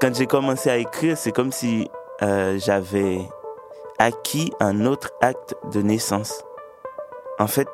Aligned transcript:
Quand 0.00 0.14
j'ai 0.14 0.26
commencé 0.26 0.70
à 0.70 0.76
écrire, 0.78 1.18
c'est 1.18 1.32
comme 1.32 1.52
si 1.52 1.90
euh, 2.22 2.58
j'avais 2.58 3.20
acquis 3.98 4.52
un 4.60 4.86
autre 4.86 5.10
acte 5.20 5.54
de 5.72 5.82
naissance. 5.82 6.42
En 7.38 7.46
fait, 7.46 7.68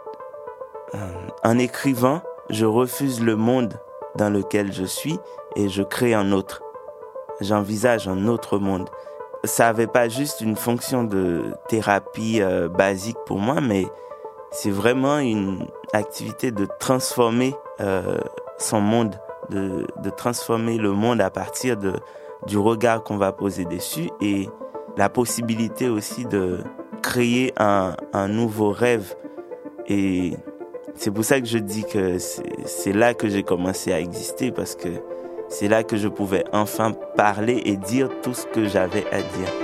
euh, 0.94 0.98
en 1.44 1.58
écrivant, 1.58 2.20
je 2.50 2.66
refuse 2.66 3.22
le 3.22 3.36
monde 3.36 3.74
dans 4.16 4.28
lequel 4.28 4.72
je 4.72 4.84
suis 4.84 5.18
et 5.54 5.68
je 5.68 5.82
crée 5.82 6.14
un 6.14 6.32
autre. 6.32 6.62
J'envisage 7.40 8.08
un 8.08 8.26
autre 8.26 8.58
monde. 8.58 8.88
Ça 9.44 9.66
n'avait 9.66 9.86
pas 9.86 10.08
juste 10.08 10.40
une 10.40 10.56
fonction 10.56 11.04
de 11.04 11.54
thérapie 11.68 12.40
euh, 12.40 12.68
basique 12.68 13.18
pour 13.26 13.38
moi, 13.38 13.60
mais 13.60 13.86
c'est 14.50 14.70
vraiment 14.70 15.18
une 15.18 15.66
activité 15.92 16.50
de 16.50 16.66
transformer 16.80 17.54
son 18.56 18.80
monde, 18.80 19.18
de, 19.50 19.86
transformer 20.16 20.78
le 20.78 20.92
monde 20.92 21.20
à 21.20 21.30
partir 21.30 21.76
de, 21.76 21.94
du 22.46 22.58
regard 22.58 23.02
qu'on 23.02 23.16
va 23.16 23.32
poser 23.32 23.64
dessus 23.64 24.10
et 24.20 24.48
la 24.96 25.08
possibilité 25.08 25.88
aussi 25.88 26.24
de 26.24 26.60
créer 27.02 27.52
un, 27.58 27.96
un 28.12 28.28
nouveau 28.28 28.70
rêve. 28.70 29.14
Et 29.88 30.36
c'est 30.94 31.10
pour 31.10 31.24
ça 31.24 31.40
que 31.40 31.46
je 31.46 31.58
dis 31.58 31.84
que 31.84 32.18
c'est 32.18 32.92
là 32.92 33.14
que 33.14 33.28
j'ai 33.28 33.42
commencé 33.42 33.92
à 33.92 34.00
exister 34.00 34.52
parce 34.52 34.74
que 34.74 34.88
c'est 35.48 35.68
là 35.68 35.82
que 35.82 35.96
je 35.96 36.08
pouvais 36.08 36.44
enfin 36.52 36.92
parler 37.16 37.62
et 37.64 37.76
dire 37.76 38.08
tout 38.22 38.34
ce 38.34 38.46
que 38.46 38.66
j'avais 38.66 39.04
à 39.12 39.18
dire. 39.18 39.63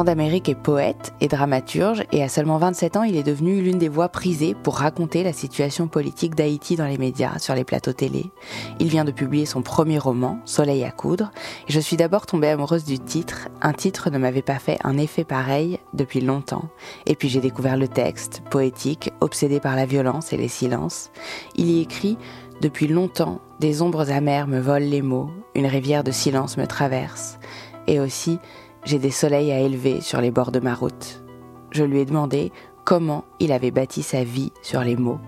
Jean 0.00 0.04
d'Amérique 0.04 0.48
est 0.48 0.54
poète 0.54 1.12
et 1.20 1.28
dramaturge 1.28 2.04
et 2.10 2.22
à 2.22 2.30
seulement 2.30 2.56
27 2.56 2.96
ans, 2.96 3.02
il 3.02 3.16
est 3.16 3.22
devenu 3.22 3.60
l'une 3.60 3.76
des 3.76 3.90
voix 3.90 4.08
prisées 4.08 4.54
pour 4.54 4.78
raconter 4.78 5.22
la 5.22 5.34
situation 5.34 5.88
politique 5.88 6.34
d'Haïti 6.34 6.74
dans 6.74 6.86
les 6.86 6.96
médias, 6.96 7.38
sur 7.38 7.54
les 7.54 7.64
plateaux 7.64 7.92
télé. 7.92 8.30
Il 8.78 8.88
vient 8.88 9.04
de 9.04 9.10
publier 9.12 9.44
son 9.44 9.60
premier 9.60 9.98
roman, 9.98 10.38
Soleil 10.46 10.84
à 10.84 10.90
coudre, 10.90 11.30
et 11.68 11.72
je 11.72 11.80
suis 11.80 11.98
d'abord 11.98 12.24
tombée 12.24 12.48
amoureuse 12.48 12.84
du 12.84 12.98
titre. 12.98 13.50
Un 13.60 13.74
titre 13.74 14.08
ne 14.08 14.16
m'avait 14.16 14.40
pas 14.40 14.58
fait 14.58 14.78
un 14.84 14.96
effet 14.96 15.24
pareil 15.24 15.78
depuis 15.92 16.22
longtemps. 16.22 16.70
Et 17.04 17.14
puis 17.14 17.28
j'ai 17.28 17.40
découvert 17.40 17.76
le 17.76 17.86
texte, 17.86 18.40
poétique, 18.48 19.12
obsédé 19.20 19.60
par 19.60 19.76
la 19.76 19.84
violence 19.84 20.32
et 20.32 20.38
les 20.38 20.48
silences. 20.48 21.10
Il 21.56 21.66
y 21.66 21.82
écrit 21.82 22.16
depuis 22.62 22.88
longtemps, 22.88 23.42
des 23.58 23.82
ombres 23.82 24.10
amères 24.10 24.46
me 24.46 24.60
volent 24.60 24.88
les 24.88 25.02
mots, 25.02 25.28
une 25.54 25.66
rivière 25.66 26.04
de 26.04 26.10
silence 26.10 26.56
me 26.56 26.66
traverse. 26.66 27.38
Et 27.86 28.00
aussi, 28.00 28.38
j'ai 28.84 28.98
des 28.98 29.10
soleils 29.10 29.52
à 29.52 29.60
élever 29.60 30.00
sur 30.00 30.20
les 30.20 30.30
bords 30.30 30.52
de 30.52 30.60
ma 30.60 30.74
route. 30.74 31.22
Je 31.70 31.84
lui 31.84 32.00
ai 32.00 32.04
demandé 32.04 32.52
comment 32.84 33.24
il 33.38 33.52
avait 33.52 33.70
bâti 33.70 34.02
sa 34.02 34.24
vie 34.24 34.52
sur 34.62 34.82
les 34.82 34.96
mots. 34.96 35.20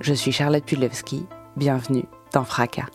Je 0.00 0.14
suis 0.14 0.32
Charlotte 0.32 0.64
Pudlewski, 0.64 1.26
bienvenue 1.56 2.04
dans 2.32 2.44
Fracas. 2.44 2.86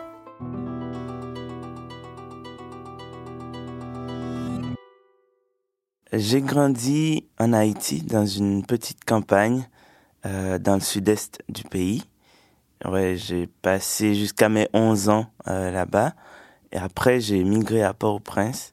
J'ai 6.13 6.41
grandi 6.41 7.27
en 7.39 7.51
Haïti 7.51 8.01
dans 8.01 8.25
une 8.25 8.65
petite 8.65 9.03
campagne 9.03 9.67
euh, 10.25 10.57
dans 10.57 10.75
le 10.75 10.79
sud-est 10.79 11.43
du 11.49 11.63
pays. 11.63 12.03
Ouais, 12.85 13.15
j'ai 13.17 13.47
passé 13.47 14.15
jusqu'à 14.15 14.47
mes 14.47 14.69
11 14.73 15.09
ans 15.09 15.25
euh, 15.47 15.71
là-bas 15.71 16.13
et 16.71 16.77
après 16.77 17.19
j'ai 17.19 17.43
migré 17.43 17.83
à 17.83 17.93
Port-au-Prince 17.93 18.71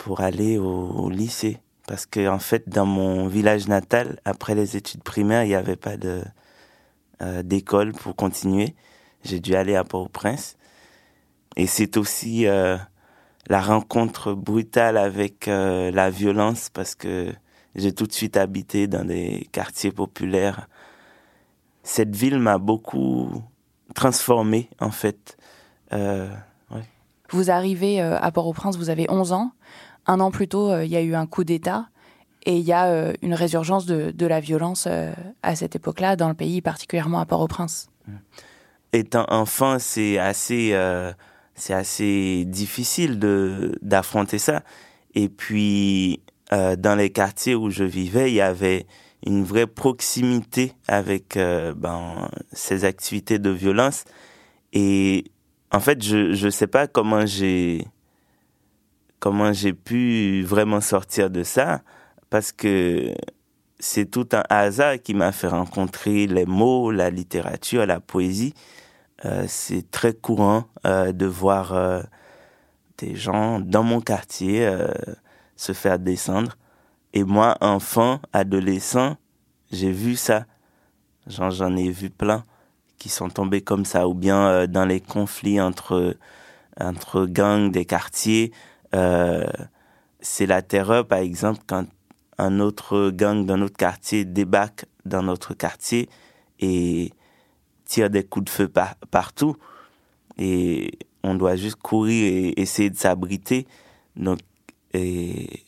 pour 0.00 0.22
aller 0.22 0.56
au, 0.56 1.10
lycée. 1.10 1.58
Parce 1.86 2.06
que, 2.06 2.26
en 2.26 2.38
fait, 2.38 2.68
dans 2.68 2.86
mon 2.86 3.26
village 3.26 3.68
natal, 3.68 4.18
après 4.24 4.54
les 4.54 4.76
études 4.76 5.02
primaires, 5.02 5.44
il 5.44 5.48
n'y 5.48 5.54
avait 5.54 5.76
pas 5.76 5.98
de, 5.98 6.22
euh, 7.20 7.42
d'école 7.42 7.92
pour 7.92 8.16
continuer. 8.16 8.74
J'ai 9.24 9.40
dû 9.40 9.54
aller 9.54 9.76
à 9.76 9.84
Port-au-Prince. 9.84 10.56
Et 11.56 11.66
c'est 11.66 11.98
aussi 11.98 12.46
euh, 12.46 12.78
la 13.48 13.60
rencontre 13.60 14.32
brutale 14.32 14.96
avec 14.96 15.48
euh, 15.48 15.90
la 15.90 16.08
violence 16.08 16.70
parce 16.70 16.94
que 16.94 17.34
j'ai 17.74 17.92
tout 17.92 18.06
de 18.06 18.12
suite 18.12 18.38
habité 18.38 18.86
dans 18.86 19.04
des 19.04 19.48
quartiers 19.52 19.92
populaires. 19.92 20.66
Cette 21.82 22.16
ville 22.16 22.38
m'a 22.38 22.56
beaucoup 22.56 23.42
transformé, 23.94 24.70
en 24.80 24.90
fait. 24.90 25.36
Vous 27.32 27.50
arrivez 27.50 28.00
à 28.00 28.30
Port-au-Prince, 28.32 28.76
vous 28.76 28.90
avez 28.90 29.06
11 29.08 29.32
ans 29.32 29.52
un 30.06 30.20
an 30.20 30.30
plus 30.30 30.48
tôt, 30.48 30.70
euh, 30.70 30.84
il 30.84 30.90
y 30.90 30.96
a 30.96 31.02
eu 31.02 31.14
un 31.14 31.26
coup 31.26 31.44
d'État 31.44 31.88
et 32.44 32.56
il 32.56 32.64
y 32.64 32.72
a 32.72 32.86
euh, 32.86 33.12
une 33.22 33.34
résurgence 33.34 33.86
de, 33.86 34.26
la 34.26 34.40
violence 34.40 34.86
euh, 34.88 35.12
à 35.42 35.54
cette 35.56 35.76
époque-là 35.76 36.16
dans 36.16 36.28
le 36.28 36.34
pays, 36.34 36.62
particulièrement 36.62 37.20
à 37.20 37.26
Port-au-Prince. 37.26 37.90
Étant 38.92 39.26
enfant, 39.28 39.78
c'est 39.78 40.18
assez, 40.18 40.74
assez 41.68 42.44
difficile 42.44 43.20
d'affronter 43.82 44.38
ça. 44.38 44.62
Et 45.14 45.28
puis, 45.28 46.20
dans 46.50 46.96
les 46.98 47.10
quartiers 47.10 47.54
où 47.54 47.70
je 47.70 47.84
vivais, 47.84 48.32
il 48.32 48.34
y 48.34 48.40
avait 48.40 48.86
une 49.24 49.44
vraie 49.44 49.68
proximité 49.68 50.72
avec 50.88 51.38
ben, 51.76 52.28
ces 52.52 52.84
activités 52.84 53.38
de 53.38 53.50
violence. 53.50 54.02
Et 54.72 55.24
en 55.70 55.78
fait, 55.78 56.02
je 56.02 56.44
ne 56.44 56.50
sais 56.50 56.66
pas 56.66 56.88
comment 56.88 57.24
j'ai 57.26 57.86
comment 59.20 59.52
j'ai 59.52 59.74
pu 59.74 60.42
vraiment 60.42 60.80
sortir 60.80 61.30
de 61.30 61.44
ça 61.44 61.82
parce 62.30 62.52
que 62.52 63.14
c'est 63.78 64.10
tout 64.10 64.28
un 64.32 64.42
hasard 64.48 64.96
qui 65.02 65.14
m'a 65.14 65.32
fait 65.32 65.48
rencontrer 65.48 66.26
les 66.26 66.46
mots, 66.46 66.90
la 66.90 67.10
littérature, 67.10 67.86
la 67.86 68.00
poésie. 68.00 68.54
Euh, 69.24 69.44
c'est 69.48 69.90
très 69.90 70.14
courant 70.14 70.64
euh, 70.86 71.12
de 71.12 71.26
voir 71.26 71.74
euh, 71.74 72.02
des 72.98 73.14
gens 73.16 73.60
dans 73.60 73.82
mon 73.82 74.00
quartier 74.00 74.70
se 75.56 75.72
faire 75.72 75.98
descendre. 75.98 76.56
Et 77.12 77.24
moi, 77.24 77.56
enfant, 77.60 78.20
adolescent, 78.32 79.16
j'ai 79.72 79.90
vu 79.90 80.16
ça. 80.16 80.44
J'en 81.26 81.76
ai 81.76 81.90
vu 81.90 82.10
plein 82.10 82.44
qui 82.98 83.08
sont 83.08 83.30
tombés 83.30 83.62
comme 83.62 83.86
ça, 83.86 84.06
ou 84.06 84.12
bien 84.12 84.66
dans 84.66 84.84
les 84.84 85.00
conflits 85.00 85.60
entre, 85.60 86.14
entre 86.78 87.24
gangs 87.24 87.70
des 87.70 87.86
quartiers, 87.86 88.52
euh, 88.94 89.46
c'est 90.20 90.46
la 90.46 90.62
terreur, 90.62 91.06
par 91.06 91.18
exemple, 91.18 91.60
quand 91.66 91.86
un 92.38 92.60
autre 92.60 93.10
gang 93.10 93.44
d'un 93.44 93.60
autre 93.62 93.76
quartier 93.76 94.24
débarque 94.24 94.86
dans 95.04 95.22
notre 95.22 95.54
quartier 95.54 96.08
et 96.58 97.12
tire 97.84 98.10
des 98.10 98.24
coups 98.24 98.46
de 98.46 98.50
feu 98.50 98.72
partout. 99.10 99.56
Et 100.38 100.98
on 101.22 101.34
doit 101.34 101.56
juste 101.56 101.76
courir 101.76 102.24
et 102.24 102.60
essayer 102.60 102.88
de 102.90 102.96
s'abriter. 102.96 103.66
Donc, 104.16 104.38
et, 104.94 105.64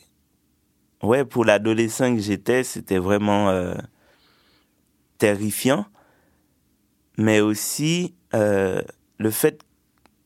ouais, 1.03 1.25
pour 1.25 1.45
l'adolescent 1.45 2.15
que 2.15 2.21
j'étais, 2.21 2.65
c'était 2.65 2.99
vraiment 2.99 3.51
euh, 3.51 3.75
terrifiant. 5.19 5.87
Mais 7.19 7.41
aussi, 7.41 8.15
euh, 8.35 8.83
le 9.19 9.31
fait 9.31 9.63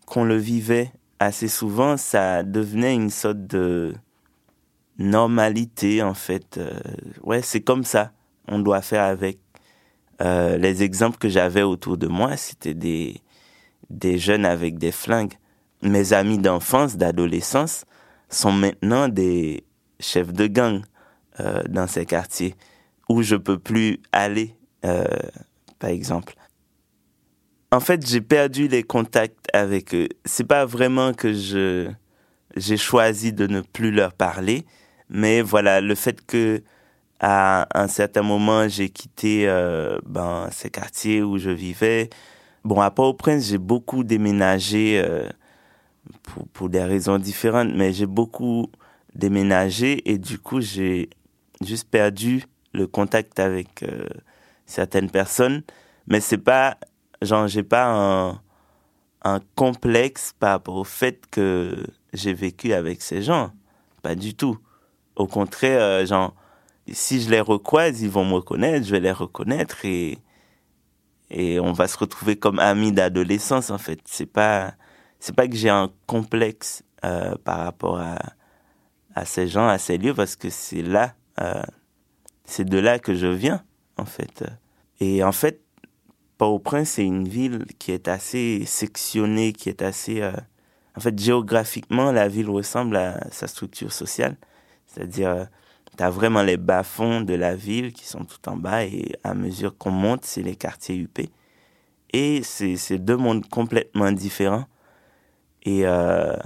qu'on 0.07 0.25
le 0.25 0.37
vivait 0.37 0.93
assez 1.19 1.49
souvent, 1.49 1.97
ça 1.97 2.43
devenait 2.43 2.95
une 2.95 3.11
sorte 3.11 3.47
de 3.47 3.95
normalité, 4.99 6.03
en 6.03 6.15
fait. 6.15 6.59
Euh, 6.59 6.79
ouais, 7.23 7.43
c'est 7.43 7.61
comme 7.61 7.85
ça. 7.85 8.13
On 8.49 8.59
doit 8.59 8.83
faire 8.83 9.05
avec. 9.05 9.39
Euh, 10.23 10.57
les 10.57 10.83
exemples 10.83 11.19
que 11.19 11.29
j'avais 11.29 11.63
autour 11.63 11.99
de 11.99 12.07
moi, 12.07 12.39
c'était 12.39 12.73
des, 12.73 13.21
des 13.91 14.17
jeunes 14.19 14.47
avec 14.47 14.79
des 14.79 14.91
flingues. 14.91 15.35
Mes 15.83 16.15
amis 16.15 16.39
d'enfance, 16.39 16.97
d'adolescence, 16.97 17.85
sont 18.31 18.53
maintenant 18.53 19.09
des 19.09 19.65
chefs 20.01 20.33
de 20.33 20.47
gang 20.47 20.81
euh, 21.41 21.63
dans 21.69 21.87
ces 21.87 22.07
quartiers 22.07 22.55
où 23.11 23.23
je 23.23 23.37
peux 23.37 23.59
plus 23.59 24.01
aller, 24.11 24.57
par 25.79 25.91
exemple 25.91 26.35
en 27.77 27.81
fait, 27.81 28.07
j'ai 28.07 28.23
perdu 28.23 28.69
les 28.69 28.83
contacts 28.83 29.49
avec 29.53 29.95
eux. 29.95 30.09
C'est 30.25 30.47
pas 30.47 30.65
vraiment 30.65 31.13
que 31.13 31.35
je 31.35 31.91
j'ai 32.57 32.79
choisi 32.79 33.35
de 33.35 33.47
ne 33.47 33.61
plus 33.61 33.91
leur 33.91 34.15
parler, 34.15 34.65
mais 35.11 35.43
voilà, 35.43 35.83
le 35.83 35.95
fait 35.95 36.25
que 36.25 36.63
à 37.21 37.69
un 37.79 37.87
certain 37.89 38.23
moment 38.23 38.67
j'ai 38.67 38.89
quitté 38.89 39.47
euh, 39.47 39.99
ben 40.07 40.49
ces 40.53 40.71
quartiers 40.71 41.23
où 41.23 41.37
je 41.37 41.51
vivais. 41.51 42.09
Bon, 42.65 42.81
à 42.81 42.91
Port-au-Prince, 42.91 43.49
j'ai 43.49 43.59
beaucoup 43.59 44.05
déménagé 44.05 44.99
euh, 45.05 45.29
pour, 46.23 46.49
pour 46.49 46.69
des 46.71 46.83
raisons 46.83 47.19
différentes, 47.19 47.75
mais 47.75 47.93
j'ai 47.93 48.07
beaucoup 48.07 48.71
déménagé 49.15 50.11
et 50.11 50.17
du 50.17 50.39
coup 50.39 50.63
j'ai 50.63 51.11
juste 51.63 51.91
perdu 51.91 52.45
le 52.73 52.87
contact 52.87 53.39
avec 53.39 53.83
euh, 53.83 54.07
certaines 54.65 55.11
personnes. 55.11 55.63
Mais 56.09 56.21
c'est 56.21 56.39
pas 56.39 56.79
genre 57.23 57.49
j'ai 57.49 57.63
pas 57.63 58.41
un, 59.23 59.41
complexe 59.57 60.35
par 60.39 60.51
rapport 60.51 60.77
au 60.77 60.85
fait 60.85 61.27
que 61.31 61.85
j'ai 62.13 62.33
vécu 62.33 62.73
avec 62.73 63.03
ces 63.03 63.23
gens. 63.23 63.51
Pas 64.03 64.15
du 64.15 64.35
tout. 64.35 64.59
Au 65.17 65.27
contraire, 65.27 65.81
euh, 65.81 66.07
genre, 66.07 66.35
si 66.93 67.21
je 67.21 67.31
les 67.31 67.41
recroise, 67.41 68.03
ils 68.03 68.11
vont 68.11 68.25
me 68.25 68.35
reconnaître, 68.35 68.87
je 68.87 68.93
vais 68.93 69.01
les 69.01 69.11
reconnaître 69.11 69.85
et, 69.85 70.19
et 71.31 71.59
on 71.59 71.73
va 71.73 71.89
se 71.89 71.99
retrouver 71.99 72.37
comme 72.37 72.61
amis 72.61 72.93
d'adolescence, 72.93 73.71
en 73.71 73.79
fait. 73.79 73.99
C'est 74.05 74.27
pas, 74.27 74.75
c'est 75.19 75.35
pas 75.35 75.49
que 75.49 75.57
j'ai 75.57 75.71
un 75.71 75.91
complexe 76.07 76.85
euh, 77.05 77.35
par 77.45 77.59
rapport 77.59 77.99
à, 77.99 78.19
à 79.17 79.25
ces 79.25 79.49
gens, 79.49 79.67
à 79.67 79.79
ces 79.79 79.99
lieux, 79.99 80.15
parce 80.15 80.37
que 80.37 80.51
c'est 80.51 80.83
là, 80.83 81.15
euh, 81.41 81.63
c'est 82.45 82.65
de 82.65 82.79
là 82.79 82.99
que 83.01 83.15
je 83.15 83.27
viens, 83.27 83.65
en 83.97 84.05
fait. 84.05 84.45
Et 85.01 85.25
en 85.25 85.33
fait, 85.33 85.66
Port-au-Prince, 86.39 86.91
c'est 86.91 87.05
une 87.05 87.29
ville 87.29 87.65
qui 87.79 87.93
est 87.93 88.09
assez 88.09 88.65
sectionnée, 88.67 89.53
qui 89.53 89.69
est 89.69 89.83
assez... 89.83 90.21
Euh, 90.21 90.33
en 90.97 91.01
fait, 91.01 91.19
géographiquement, 91.19 92.13
la 92.13 92.29
ville 92.29 92.51
ressemble 92.51 92.97
à 92.97 93.31
sa 93.31 93.47
structure 93.47 93.93
sociale. 93.93 94.37
C'est-à-dire, 94.87 95.29
euh, 95.29 95.45
tu 95.97 96.03
as 96.03 96.11
vraiment 96.11 96.43
les 96.43 96.57
bas-fonds 96.57 97.21
de 97.21 97.35
la 97.35 97.55
ville 97.55 97.93
qui 97.93 98.07
sont 98.07 98.25
tout 98.25 98.49
en 98.49 98.57
bas 98.57 98.85
et 98.85 99.13
à 99.25 99.35
mesure 99.35 99.77
qu'on 99.77 99.91
monte, 99.91 100.25
c'est 100.25 100.43
les 100.43 100.57
quartiers 100.57 100.97
UP. 100.97 101.21
Et 102.13 102.43
c'est 102.43 102.99
deux 102.99 103.17
mondes 103.17 103.47
complètement 103.49 104.11
différents. 104.13 104.65
Et 105.65 105.87
euh, 105.87 106.37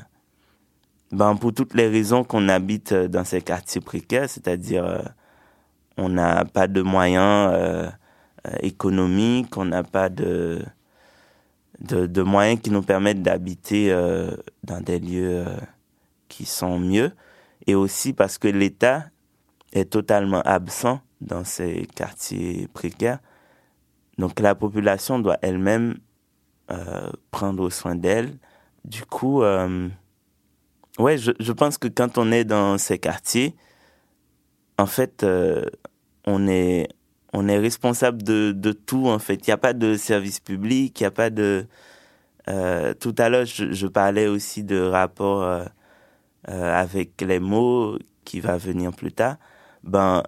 ben, 1.13 1.37
pour 1.37 1.53
toutes 1.53 1.75
les 1.75 1.89
raisons 1.89 2.25
qu'on 2.25 2.49
habite 2.49 2.93
dans 2.95 3.25
ces 3.25 3.41
quartiers 3.41 3.81
précaires, 3.81 4.29
c'est-à-dire 4.29 5.13
on 6.01 6.09
n'a 6.09 6.45
pas 6.45 6.67
de 6.67 6.83
moyens 6.83 7.51
euh, 7.53 7.91
économique, 8.63 9.57
on 9.57 9.65
n'a 9.65 9.83
pas 9.83 10.09
de, 10.09 10.63
de, 11.81 12.23
moyens 12.23 12.61
qui 12.61 12.71
nous 12.71 12.83
permettent 12.83 13.23
d'habiter 13.23 13.93
euh, 13.93 14.37
dans 14.65 14.81
des 14.81 14.99
lieux 14.99 15.45
euh, 15.47 15.57
qui 16.29 16.45
sont 16.45 16.79
mieux, 16.79 17.13
et 17.67 17.75
aussi 17.75 18.13
parce 18.13 18.39
que 18.39 18.49
l'État 18.49 19.07
est 19.73 19.91
totalement 19.91 20.43
absent 20.43 21.01
dans 21.21 21.45
ces 21.45 21.87
quartiers 21.95 22.69
précaires. 22.73 23.19
Donc 24.19 24.41
la 24.41 24.55
population 24.55 25.19
doit 25.19 25.39
elle-même 25.43 25.97
prendre 27.33 27.69
soin 27.69 27.97
d'elle. 27.97 28.39
Du 28.85 29.05
coup, 29.05 29.43
ouais, 29.43 31.19
je, 31.19 31.33
je, 31.41 31.53
pense 31.53 31.79
que 31.79 31.89
quand 31.89 32.17
on 32.17 32.31
est 32.31 32.45
dans 32.45 32.79
ces 32.79 32.99
quartiers, 32.99 33.57
en 34.79 34.87
fait, 34.87 35.27
on 36.27 36.47
est 36.49 36.89
on 37.33 37.49
est 37.49 37.59
responsable 37.59 38.23
de, 38.23 38.53
de 38.53 38.73
tout 38.73 39.07
en 39.07 39.19
fait. 39.19 39.47
Il 39.47 39.51
n'y 39.51 39.55
a 39.55 39.59
pas 39.59 39.73
de 39.73 39.97
service 39.97 40.41
public, 40.41 40.99
il 41.01 41.03
n'y 41.03 41.07
a 41.07 41.11
pas 41.11 41.31
de... 41.31 41.67
Euh, 42.49 42.95
tout 42.95 43.15
à 43.19 43.29
l'heure, 43.29 43.45
je, 43.45 43.87
parlais 43.87 44.27
aussi 44.27 44.65
de 44.65 44.81
rapport 44.81 45.43
euh, 45.43 45.65
euh, 46.49 46.81
avec 46.81 47.21
les 47.21 47.39
mots 47.39 47.99
qui 48.25 48.41
va 48.41 48.57
venir 48.57 48.91
plus 48.93 49.13
tard. 49.13 49.37
Ben, 49.85 50.25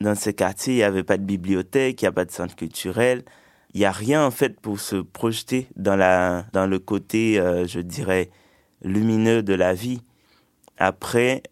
dans 0.00 0.14
ces 0.16 0.34
quartiers, 0.34 0.74
il 0.74 0.78
n'y 0.78 0.82
avait 0.82 1.04
pas 1.04 1.18
de 1.18 1.24
bibliothèque, 1.24 2.02
il 2.02 2.04
n'y 2.04 2.08
a 2.08 2.12
pas 2.12 2.24
de 2.24 2.32
centre 2.32 2.56
culturel. 2.56 3.22
Il 3.74 3.80
n'y 3.80 3.86
a 3.86 3.92
rien 3.92 4.24
en 4.26 4.30
fait 4.30 4.60
pour 4.60 4.80
se 4.80 4.96
projeter 4.96 5.68
dans, 5.76 5.96
la, 5.96 6.46
dans 6.52 6.66
le 6.66 6.78
côté, 6.78 7.36
je 7.66 7.80
dirais, 7.80 8.28
lumineux 8.82 9.42
de 9.42 9.54
la 9.54 9.72
vie. 9.72 10.02
Après, 10.76 11.42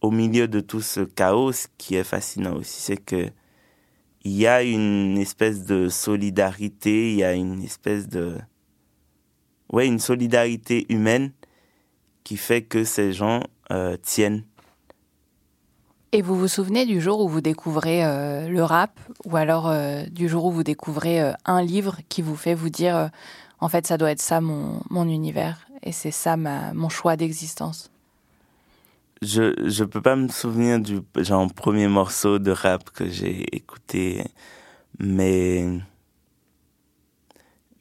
au 0.00 0.10
milieu 0.12 0.46
de 0.46 0.60
tout 0.60 0.80
ce 0.80 1.00
chaos, 1.00 1.52
ce 1.52 1.66
qui 1.78 1.96
est 1.96 2.04
fascinant 2.04 2.54
aussi, 2.54 2.80
c'est 2.82 2.96
que 2.96 3.30
il 4.24 4.32
y 4.32 4.46
a 4.46 4.62
une 4.62 5.18
espèce 5.18 5.64
de 5.64 5.88
solidarité, 5.88 7.12
il 7.12 7.18
y 7.18 7.24
a 7.24 7.34
une 7.34 7.62
espèce 7.62 8.08
de... 8.08 8.38
Ouais, 9.70 9.86
une 9.86 9.98
solidarité 9.98 10.86
humaine 10.88 11.32
qui 12.22 12.38
fait 12.38 12.62
que 12.62 12.84
ces 12.84 13.12
gens 13.12 13.42
euh, 13.70 13.96
tiennent. 13.98 14.44
Et 16.12 16.22
vous 16.22 16.36
vous 16.36 16.48
souvenez 16.48 16.86
du 16.86 17.00
jour 17.00 17.20
où 17.20 17.28
vous 17.28 17.40
découvrez 17.40 18.04
euh, 18.04 18.48
le 18.48 18.62
rap, 18.62 18.98
ou 19.24 19.36
alors 19.36 19.68
euh, 19.68 20.04
du 20.06 20.28
jour 20.28 20.46
où 20.46 20.52
vous 20.52 20.62
découvrez 20.62 21.20
un 21.44 21.62
livre 21.62 21.98
qui 22.08 22.22
vous 22.22 22.36
fait 22.36 22.54
vous 22.54 22.70
dire, 22.70 23.10
en 23.60 23.68
fait, 23.68 23.86
ça 23.86 23.98
doit 23.98 24.12
être 24.12 24.22
ça 24.22 24.40
mon, 24.40 24.80
mon 24.90 25.08
univers, 25.08 25.66
et 25.82 25.92
c'est 25.92 26.12
ça 26.12 26.36
ma, 26.36 26.72
mon 26.72 26.88
choix 26.88 27.16
d'existence? 27.16 27.90
Je 29.24 29.68
je 29.68 29.84
peux 29.84 30.02
pas 30.02 30.16
me 30.16 30.28
souvenir 30.28 30.80
du 30.80 31.00
genre 31.16 31.52
premier 31.52 31.88
morceau 31.88 32.38
de 32.38 32.50
rap 32.50 32.90
que 32.90 33.08
j'ai 33.08 33.44
écouté 33.56 34.24
mais 34.98 35.66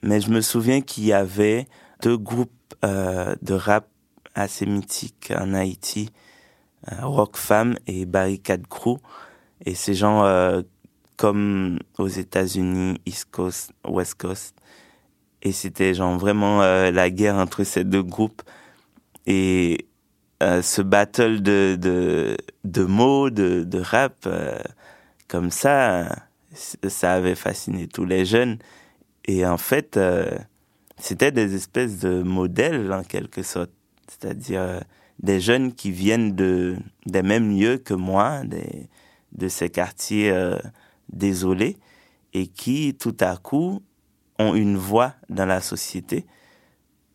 mais 0.04 0.20
je 0.20 0.30
me 0.30 0.42
souviens 0.42 0.82
qu'il 0.82 1.06
y 1.06 1.14
avait 1.14 1.68
deux 2.02 2.18
groupes 2.18 2.52
euh, 2.84 3.36
de 3.42 3.54
rap 3.54 3.88
assez 4.36 4.66
mythiques 4.66 5.32
en 5.36 5.54
Haïti 5.54 6.10
euh, 6.92 7.06
Rock 7.06 7.38
Fam 7.38 7.76
et 7.88 8.06
Barricade 8.06 8.68
Crew. 8.68 8.98
Et 9.66 9.76
ces 9.76 9.94
gens 9.94 10.26
euh, 10.26 10.62
comme 11.16 11.80
aux 11.98 12.10
États-Unis 12.10 13.00
East 13.06 13.30
Coast 13.32 13.72
West 13.88 14.16
Coast. 14.16 14.56
Et 15.42 15.54
c'était 15.54 15.94
genre 15.94 16.18
vraiment 16.18 16.60
la 16.62 17.10
guerre 17.10 17.36
entre 17.36 17.64
ces 17.64 17.84
deux 17.84 18.04
groupes. 18.04 18.42
Et 19.26 19.88
euh, 20.44 20.62
ce 20.62 20.82
battle 20.82 21.42
de, 21.42 21.78
de, 21.80 22.38
de 22.66 22.84
mots, 22.84 23.30
de, 23.30 23.64
de 23.64 23.80
rap, 23.80 24.26
euh, 24.26 24.60
comme 25.30 25.52
ça, 25.52 26.28
ça 26.54 27.14
avait 27.14 27.36
fasciné 27.36 27.88
tous 27.88 28.04
les 28.04 28.26
jeunes. 28.26 28.60
Et 29.24 29.46
en 29.46 29.58
fait, 29.58 29.96
euh, 29.96 30.30
c'était 30.98 31.32
des 31.32 31.56
espèces 31.56 32.00
de 32.00 32.22
modèles 32.24 32.92
en 32.92 33.04
quelque 33.04 33.42
sorte. 33.42 33.72
C'est-à-dire 34.10 34.82
des 35.20 35.40
jeunes 35.40 35.74
qui 35.74 35.92
viennent 35.92 36.36
de, 36.36 36.76
des 37.06 37.24
mêmes 37.24 37.58
lieux 37.58 37.78
que 37.78 37.94
moi, 37.94 38.44
des, 38.44 38.90
de 39.32 39.48
ces 39.48 39.70
quartiers 39.70 40.36
désolés, 41.10 41.78
et 42.34 42.48
qui 42.48 42.96
tout 43.00 43.16
à 43.22 43.38
coup 43.38 43.82
ont 44.40 44.56
une 44.56 44.76
voix 44.76 45.14
dans 45.30 45.46
la 45.46 45.62
société. 45.62 46.26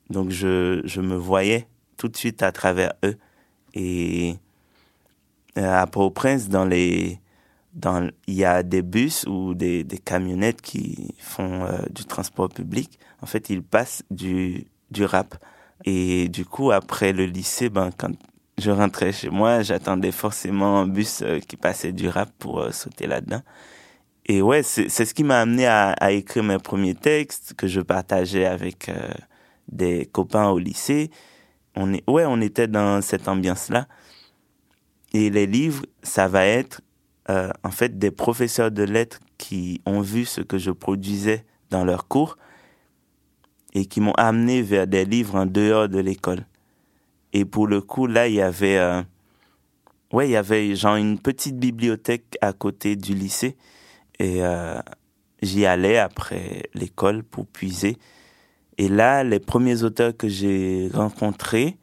Donc 0.09 0.31
je, 0.31 0.81
je 0.85 1.01
me 1.03 1.15
voyais 1.15 1.69
tout 1.99 2.09
de 2.09 2.17
suite 2.17 2.43
à 2.43 2.53
travers 2.53 2.95
eux. 3.05 3.19
Et 3.75 4.37
euh, 5.59 5.83
à 5.83 5.87
Port-au-Prince, 5.87 6.49
dans 6.49 6.65
les, 6.65 7.19
dans, 7.75 8.09
il 8.27 8.35
y 8.35 8.45
a 8.45 8.62
des 8.62 8.81
bus 8.81 9.25
ou 9.27 9.55
des, 9.55 9.85
camionnettes 10.05 10.62
qui 10.62 11.15
font 11.19 11.65
euh, 11.65 11.79
du 11.91 12.06
transport 12.06 12.49
public. 12.49 12.99
En 13.21 13.27
fait, 13.27 13.50
ils 13.50 13.62
passent 13.62 14.03
du, 14.11 14.67
du 14.91 15.05
rap. 15.05 15.34
Et 15.84 16.29
du 16.29 16.44
coup, 16.46 16.70
après 16.70 17.13
le 17.13 17.27
lycée, 17.27 17.69
ben, 17.69 17.91
quand 17.96 18.13
je 18.56 18.70
rentrais 18.70 19.13
chez 19.13 19.31
moi, 19.31 19.63
j'attendais 19.63 20.13
forcément 20.13 20.81
un 20.81 20.87
bus 20.87 21.22
euh, 21.22 21.41
qui 21.41 21.56
passait 21.56 21.93
du 21.93 22.08
rap 22.08 22.31
pour 22.39 22.72
sauter 22.72 23.06
là-dedans. 23.06 23.43
Et 24.27 24.43
ouais, 24.43 24.63
c'est 24.63 24.89
ce 24.91 25.15
qui 25.15 25.25
m'a 25.25 25.41
amené 25.41 25.67
à, 25.67 25.93
à, 25.93 26.13
écrire 26.13 26.44
mes 26.44 26.58
premiers 26.58 26.94
textes 26.94 27.55
que 27.55 27.67
je 27.67 27.81
partageais 27.81 28.44
avec 28.44 28.91
des 29.69 30.05
copains 30.05 30.51
au 30.51 30.58
lycée 30.58 31.11
on 31.79 31.93
ouais, 32.13 32.25
on 32.27 32.41
était 32.41 32.67
dans 32.67 33.01
cette 33.01 33.29
ambiance-là. 33.29 33.87
Et 35.13 35.31
les 35.31 35.47
livres, 35.47 35.87
ça 36.03 36.29
va 36.29 36.44
être 36.44 36.82
euh, 37.31 37.51
en 37.63 37.70
fait 37.70 37.99
des 37.99 38.11
professeurs 38.11 38.70
de 38.70 38.82
lettres 38.82 39.20
qui 39.39 39.81
ont 39.87 40.01
vu 40.01 40.25
ce 40.25 40.41
que 40.41 40.58
je 40.58 40.70
produisais 40.70 41.44
dans 41.70 41.85
leurs 41.85 42.08
cours 42.08 42.37
et 43.75 43.87
qui 43.87 44.01
m'ont 44.01 44.15
amené 44.15 44.61
vers 44.61 44.87
des 44.87 45.05
livres 45.05 45.37
en 45.37 45.47
dehors 45.47 45.89
de 45.89 45.99
l'école. 45.99 46.44
Et 47.32 47.44
pour 47.44 47.67
le 47.67 47.81
coup, 47.81 48.06
là, 48.06 48.27
il 48.27 48.35
y 48.35 48.41
avait, 48.41 48.79
euh, 48.79 49.03
ouais, 50.13 50.29
il 50.29 50.32
y 50.32 50.37
avait 50.37 50.75
genre 50.75 50.97
une 50.97 51.19
petite 51.19 51.58
bibliothèque 51.58 52.37
à 52.41 52.53
côté 52.53 52.97
du 52.97 53.15
lycée 53.15 53.56
et 54.19 54.43
euh, 54.43 54.81
j'y 55.43 55.65
allais 55.65 55.99
après 55.99 56.69
l'école 56.75 57.23
pour 57.23 57.47
puiser 57.47 57.99
et 58.79 58.89
là, 58.89 59.25
les 59.25 59.41
premiers 59.41 59.82
auteurs 59.82 60.17
que 60.17 60.29
j'ai 60.29 60.89
rencontrés, 60.94 61.77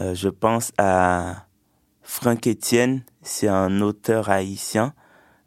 euh, 0.00 0.14
je 0.14 0.30
pense 0.30 0.72
à 0.78 1.46
Franck 2.02 2.46
Etienne, 2.46 3.02
c'est 3.22 3.48
un 3.48 3.82
auteur 3.82 4.30
haïtien 4.30 4.94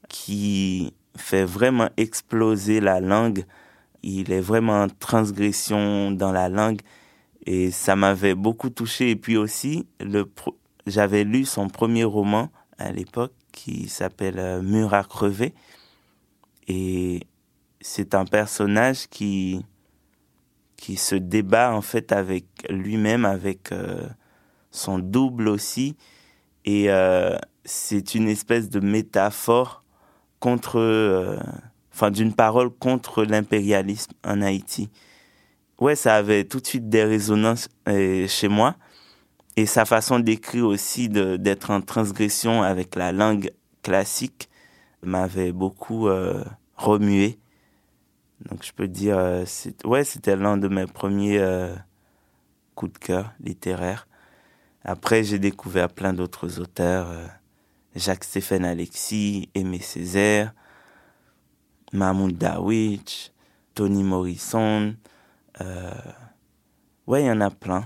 qui 0.08 0.94
fait 1.18 1.46
vraiment 1.46 1.90
exploser 1.98 2.80
la 2.80 3.00
langue. 3.00 3.44
Il 4.04 4.32
est 4.32 4.40
vraiment 4.40 4.84
en 4.84 4.88
transgression 4.88 6.12
dans 6.12 6.32
la 6.32 6.48
langue 6.48 6.82
et 7.48 7.72
ça 7.72 7.96
m'avait 7.96 8.36
beaucoup 8.36 8.70
touché. 8.70 9.10
Et 9.10 9.16
puis 9.16 9.36
aussi, 9.36 9.88
j'avais 10.86 11.24
lu 11.24 11.46
son 11.46 11.70
premier 11.70 12.04
roman 12.04 12.50
à 12.78 12.92
l'époque 12.92 13.34
qui 13.52 13.90
s'appelle 13.90 14.38
euh, 14.38 14.62
Mur 14.62 14.94
à 14.94 15.04
crever 15.04 15.56
et 16.68 17.22
c'est 17.82 18.14
un 18.14 18.26
personnage 18.26 19.08
qui 19.08 19.66
qui 20.78 20.96
se 20.96 21.16
débat 21.16 21.74
en 21.74 21.82
fait 21.82 22.12
avec 22.12 22.46
lui-même, 22.70 23.26
avec 23.26 23.72
euh, 23.72 24.08
son 24.72 25.00
double 25.00 25.50
aussi. 25.50 25.98
Et 26.64 26.86
euh, 26.90 27.36
c'est 27.66 28.16
une 28.16 28.30
espèce 28.30 28.70
de 28.70 28.80
métaphore 28.80 29.84
contre, 30.40 30.80
euh, 30.80 31.38
enfin 31.94 32.12
d'une 32.12 32.34
parole 32.34 32.70
contre 32.70 33.26
l'impérialisme 33.26 34.14
en 34.24 34.42
Haïti. 34.42 34.90
ouais, 35.80 35.96
ça 35.96 36.16
avait 36.16 36.46
tout 36.46 36.60
de 36.60 36.68
suite 36.68 36.90
des 36.90 37.04
résonances 37.04 37.70
chez 37.88 38.48
moi. 38.48 38.76
Et 39.56 39.66
sa 39.66 39.86
façon 39.86 40.20
d'écrire 40.20 40.68
aussi, 40.68 41.10
d'être 41.10 41.72
en 41.72 41.82
transgression 41.82 42.62
avec 42.62 42.96
la 42.96 43.12
langue 43.12 43.52
classique, 43.82 44.50
m'avait 45.02 45.52
beaucoup 45.52 46.08
remué. 46.76 47.40
Donc 48.46 48.64
je 48.64 48.72
peux 48.72 48.88
dire, 48.88 49.18
ouais, 49.84 50.04
c'était 50.04 50.36
l'un 50.36 50.58
de 50.58 50.68
mes 50.68 50.86
premiers 50.86 51.42
coups 52.76 52.94
de 52.94 52.98
cœur 53.00 53.32
littéraires. 53.40 54.08
Après, 54.84 55.24
j'ai 55.24 55.40
découvert 55.40 55.90
plein 55.90 56.14
d'autres 56.14 56.60
auteurs. 56.60 57.08
Jacques-Stéphane 57.98 58.64
Alexis, 58.64 59.50
Aimé 59.56 59.80
Césaire, 59.80 60.54
Mahmoud 61.94 62.38
Darwich, 62.38 63.32
Tony 63.74 64.04
Morrison. 64.04 64.96
Euh, 65.62 65.92
ouais, 67.08 67.24
il 67.24 67.28
y 67.28 67.32
en 67.32 67.42
a 67.42 67.50
plein. 67.50 67.86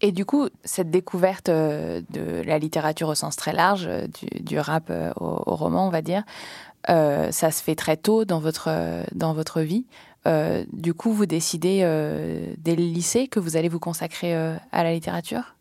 Et 0.00 0.12
du 0.12 0.24
coup, 0.24 0.48
cette 0.64 0.90
découverte 0.90 1.48
euh, 1.48 2.02
de 2.10 2.42
la 2.42 2.58
littérature 2.58 3.08
au 3.08 3.14
sens 3.14 3.36
très 3.36 3.52
large, 3.52 3.86
euh, 3.86 4.06
du, 4.40 4.58
rap 4.58 4.90
au, 5.16 5.54
roman, 5.54 5.86
on 5.86 5.90
va 5.90 6.02
dire, 6.02 6.24
ça 6.86 7.50
se 7.50 7.62
fait 7.62 7.74
très 7.74 7.96
tôt 7.96 8.24
dans 8.24 8.40
votre, 8.40 8.70
dans 9.14 9.32
votre 9.34 9.60
vie. 9.60 9.86
du 10.72 10.94
coup, 10.94 11.12
vous 11.12 11.26
décidez 11.26 11.80
dès 12.58 12.76
le 12.76 12.82
lycée 12.82 13.28
que 13.28 13.40
vous 13.40 13.56
allez 13.56 13.68
vous 13.68 13.80
consacrer 13.80 14.34
à 14.34 14.84
la 14.84 14.92
littérature? 14.92 15.54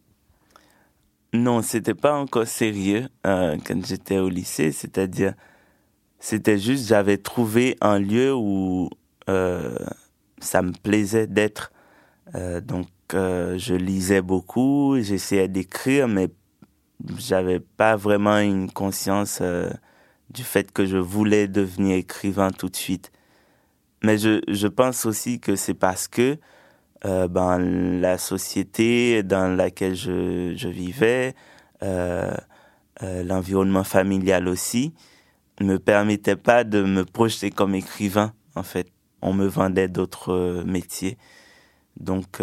Non, 1.33 1.61
c'était 1.61 1.93
pas 1.93 2.13
encore 2.17 2.47
sérieux 2.47 3.07
euh, 3.25 3.57
quand 3.65 3.85
j'étais 3.85 4.17
au 4.17 4.27
lycée. 4.27 4.73
C'est-à-dire, 4.73 5.33
c'était 6.19 6.57
juste, 6.59 6.87
j'avais 6.87 7.17
trouvé 7.17 7.77
un 7.79 7.99
lieu 7.99 8.33
où 8.35 8.89
euh, 9.29 9.77
ça 10.39 10.61
me 10.61 10.73
plaisait 10.73 11.27
d'être. 11.27 11.71
Euh, 12.35 12.59
donc, 12.61 12.87
je 13.13 13.75
lisais 13.75 14.21
beaucoup, 14.21 14.97
j'essayais 15.01 15.49
d'écrire, 15.49 16.07
mais 16.07 16.29
j'avais 17.17 17.59
pas 17.59 17.95
vraiment 17.97 18.39
une 18.39 18.71
conscience 18.71 19.41
du 20.33 20.43
fait 20.43 20.71
que 20.71 20.85
je 20.85 20.97
voulais 20.97 21.47
devenir 21.47 21.95
écrivain 21.97 22.51
tout 22.51 22.69
de 22.69 22.75
suite. 22.75 23.11
Mais 24.03 24.17
je, 24.17 24.41
je 24.47 24.67
pense 24.67 25.05
aussi 25.05 25.39
que 25.39 25.55
c'est 25.55 25.73
parce 25.73 26.07
que 26.07 26.37
euh, 27.05 27.27
ben, 27.27 27.59
la 27.99 28.17
société 28.17 29.23
dans 29.23 29.55
laquelle 29.55 29.95
je, 29.95 30.53
je 30.55 30.67
vivais, 30.67 31.33
euh, 31.83 32.31
euh, 33.01 33.23
l'environnement 33.23 33.83
familial 33.83 34.47
aussi, 34.47 34.93
ne 35.59 35.65
me 35.65 35.79
permettait 35.79 36.35
pas 36.35 36.63
de 36.63 36.83
me 36.83 37.03
projeter 37.05 37.49
comme 37.49 37.75
écrivain, 37.75 38.33
en 38.55 38.63
fait. 38.63 38.87
On 39.21 39.33
me 39.33 39.45
vendait 39.45 39.87
d'autres 39.87 40.63
métiers. 40.65 41.17
Donc, 41.99 42.41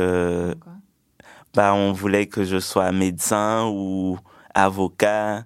bah, 1.55 1.75
on 1.75 1.93
voulait 1.93 2.27
que 2.27 2.45
je 2.45 2.61
sois 2.61 2.93
médecin 2.93 3.67
ou 3.67 4.19
avocat. 4.55 5.45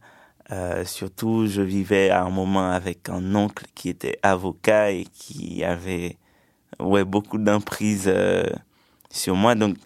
Euh, 0.52 0.84
surtout, 0.84 1.46
je 1.46 1.62
vivais 1.62 2.10
à 2.10 2.22
un 2.24 2.30
moment 2.30 2.70
avec 2.70 3.08
un 3.08 3.34
oncle 3.34 3.64
qui 3.74 3.88
était 3.88 4.18
avocat 4.22 4.92
et 4.92 5.06
qui 5.12 5.64
avait 5.64 6.18
ouais, 6.78 7.04
beaucoup 7.04 7.38
d'emprise 7.38 8.12
sur 9.10 9.34
moi. 9.34 9.54
Donc, 9.54 9.76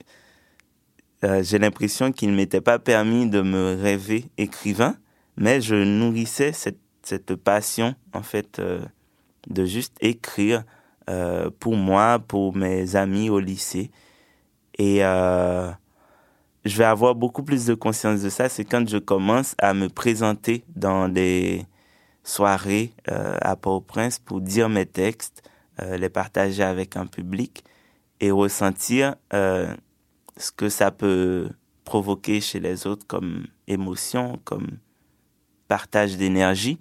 euh, 1.25 1.43
j'ai 1.43 1.59
l'impression 1.59 2.13
qu'il 2.13 2.31
ne 2.31 2.37
m'était 2.37 2.61
pas 2.61 2.79
permis 2.79 3.29
de 3.29 3.41
me 3.41 3.75
rêver 3.81 4.27
écrivain, 4.37 4.97
mais 5.37 5.61
je 5.61 5.75
nourrissais 5.75 6.53
cette, 6.53 6.79
cette 7.03 7.35
passion, 7.35 7.95
en 8.13 8.23
fait, 8.23 8.59
euh, 8.59 8.81
de 9.49 9.65
juste 9.65 9.97
écrire 10.01 10.65
euh, 11.09 11.51
pour 11.59 11.75
moi, 11.75 12.19
pour 12.19 12.55
mes 12.55 12.97
amis 12.97 13.31
au 13.31 13.41
lycée. 13.41 13.91
Et 14.79 15.01
je 16.67 16.77
vais 16.77 16.85
avoir 16.85 17.15
beaucoup 17.15 17.43
plus 17.43 17.65
de 17.67 17.75
conscience 17.75 18.23
de 18.23 18.29
ça, 18.29 18.49
c'est 18.49 18.65
quand 18.65 18.89
je 18.89 18.99
commence 18.99 19.55
à 19.59 19.73
me 19.73 19.89
présenter 19.89 20.65
dans 20.75 21.09
des 21.09 21.65
soirées 22.25 22.93
à 23.07 23.55
Port-au-Prince 23.57 24.19
pour 24.19 24.41
dire 24.41 24.69
mes 24.69 24.85
textes, 24.85 25.49
les 25.81 26.09
partager 26.09 26.63
avec 26.65 26.97
un 26.97 27.07
public 27.07 27.63
et 28.21 28.31
ressentir 28.31 29.17
euh, 29.33 29.75
ce 30.37 30.51
que 30.51 30.69
ça 30.69 30.91
peut 30.91 31.49
provoquer 31.85 32.41
chez 32.41 32.61
les 32.61 32.87
autres 32.87 33.07
comme 33.07 33.47
émotion, 33.69 34.41
comme 34.45 34.79
partage 35.69 36.17
d'énergie. 36.17 36.79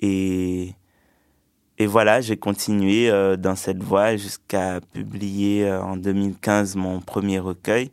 Et, 0.00 0.74
voilà, 1.84 2.20
j'ai 2.20 2.36
continué 2.36 3.10
euh, 3.10 3.36
dans 3.36 3.56
cette 3.56 3.82
voie 3.82 4.16
jusqu'à 4.16 4.80
publier 4.92 5.66
euh, 5.66 5.82
en 5.82 5.96
2015 5.96 6.76
mon 6.76 7.00
premier 7.00 7.40
recueil. 7.40 7.90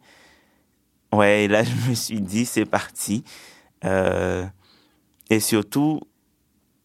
Ouais, 1.12 1.46
et 1.46 1.48
là, 1.48 1.64
je 1.64 1.90
me 1.90 1.96
suis 1.96 2.22
dit, 2.22 2.46
c'est 2.46 2.66
parti. 2.66 3.24
et 3.84 5.40
surtout, 5.40 6.02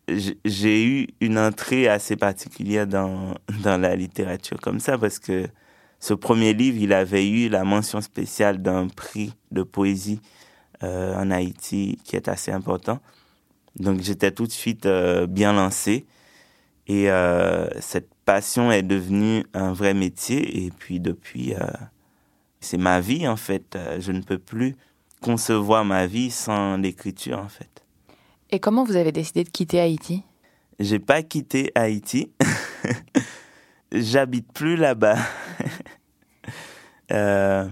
j'ai 0.08 0.84
eu 0.84 1.08
une 1.20 1.38
entrée 1.38 1.88
assez 1.88 2.16
particulière 2.16 2.86
dans, 2.86 3.34
dans 3.62 3.80
la 3.80 3.96
littérature 3.96 4.60
comme 4.60 4.80
ça 4.80 4.98
parce 4.98 5.18
que 5.18 5.48
ce 6.00 6.12
premier 6.12 6.52
livre, 6.52 6.78
il 6.80 6.92
avait 6.92 7.26
eu 7.26 7.48
la 7.48 7.64
mention 7.64 8.00
spéciale 8.02 8.60
d'un 8.60 8.88
prix 8.88 9.32
de 9.52 9.62
poésie 9.62 10.20
euh, 10.82 11.14
en 11.16 11.30
Haïti 11.30 11.98
qui 12.04 12.16
est 12.16 12.28
assez 12.28 12.52
important. 12.52 13.00
Donc 13.76 14.02
j'étais 14.02 14.30
tout 14.30 14.46
de 14.46 14.52
suite 14.52 14.86
euh, 14.86 15.26
bien 15.26 15.54
lancé 15.54 16.04
et 16.86 17.10
euh, 17.10 17.68
cette 17.80 18.12
passion 18.26 18.70
est 18.70 18.82
devenue 18.82 19.44
un 19.54 19.72
vrai 19.72 19.94
métier 19.94 20.64
et 20.64 20.70
puis 20.70 21.00
depuis, 21.00 21.54
c'est 22.64 22.78
ma 22.78 23.00
vie 23.00 23.28
en 23.28 23.37
fait. 23.37 23.78
Je 23.99 24.11
ne 24.11 24.21
peux 24.21 24.38
plus 24.38 24.75
concevoir 25.21 25.85
ma 25.85 26.06
vie 26.06 26.30
sans 26.30 26.76
l'écriture 26.76 27.38
en 27.38 27.49
fait. 27.49 27.85
Et 28.50 28.61
comment 28.61 28.85
vous 28.85 28.97
avez 28.97 29.12
décidé 29.12 29.44
de 29.44 29.49
quitter 29.49 29.80
Haïti? 29.80 30.23
J'ai 30.78 30.99
pas 30.99 31.23
quitté 31.23 31.71
Haïti. 31.75 32.30
J'habite 33.92 34.52
plus 34.52 34.76
là-bas. 34.76 35.18
euh, 37.12 37.68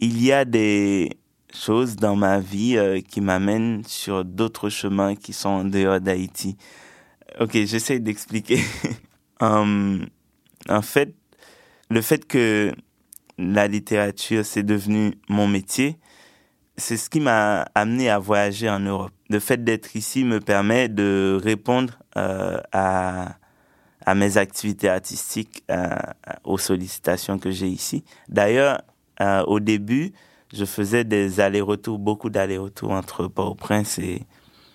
il 0.00 0.22
y 0.22 0.32
a 0.32 0.44
des 0.44 1.10
choses 1.54 1.96
dans 1.96 2.16
ma 2.16 2.38
vie 2.38 2.76
euh, 2.76 3.00
qui 3.00 3.20
m'amènent 3.20 3.82
sur 3.84 4.24
d'autres 4.24 4.68
chemins 4.68 5.14
qui 5.14 5.32
sont 5.32 5.48
en 5.48 5.64
dehors 5.64 6.00
d'Haïti. 6.00 6.56
Ok, 7.40 7.52
j'essaie 7.52 7.98
d'expliquer. 7.98 8.60
um, 9.40 10.06
en 10.68 10.82
fait, 10.82 11.14
le 11.90 12.02
fait 12.02 12.26
que 12.26 12.72
la 13.38 13.68
littérature, 13.68 14.44
c'est 14.44 14.62
devenu 14.62 15.14
mon 15.28 15.46
métier, 15.46 15.98
c'est 16.76 16.96
ce 16.96 17.08
qui 17.10 17.20
m'a 17.20 17.62
amené 17.74 18.10
à 18.10 18.18
voyager 18.18 18.68
en 18.68 18.80
Europe. 18.80 19.12
Le 19.30 19.40
fait 19.40 19.62
d'être 19.62 19.96
ici 19.96 20.24
me 20.24 20.40
permet 20.40 20.88
de 20.88 21.38
répondre 21.42 21.98
euh, 22.16 22.60
à, 22.72 23.36
à 24.04 24.14
mes 24.14 24.38
activités 24.38 24.88
artistiques, 24.88 25.64
euh, 25.70 25.88
aux 26.44 26.58
sollicitations 26.58 27.38
que 27.38 27.50
j'ai 27.50 27.68
ici. 27.68 28.04
D'ailleurs, 28.28 28.80
euh, 29.20 29.42
au 29.44 29.60
début, 29.60 30.12
je 30.54 30.64
faisais 30.64 31.04
des 31.04 31.40
allers-retours, 31.40 31.98
beaucoup 31.98 32.30
d'allers-retours 32.30 32.92
entre 32.92 33.26
Port-au-Prince 33.26 33.98
et, 33.98 34.22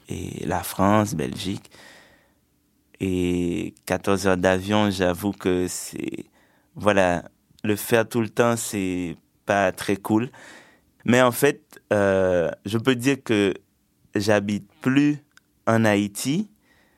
et 0.09 0.45
la 0.45 0.61
France, 0.61 1.15
Belgique. 1.15 1.71
Et 2.99 3.73
14 3.85 4.27
heures 4.27 4.37
d'avion, 4.37 4.89
j'avoue 4.91 5.31
que 5.31 5.67
c'est... 5.67 6.25
Voilà, 6.75 7.23
le 7.63 7.75
faire 7.75 8.07
tout 8.07 8.21
le 8.21 8.29
temps, 8.29 8.55
c'est 8.57 9.15
pas 9.45 9.71
très 9.71 9.95
cool. 9.95 10.29
Mais 11.05 11.21
en 11.21 11.31
fait, 11.31 11.81
euh, 11.91 12.49
je 12.65 12.77
peux 12.77 12.95
dire 12.95 13.21
que 13.23 13.53
j'habite 14.15 14.69
plus 14.81 15.17
en 15.67 15.85
Haïti, 15.85 16.49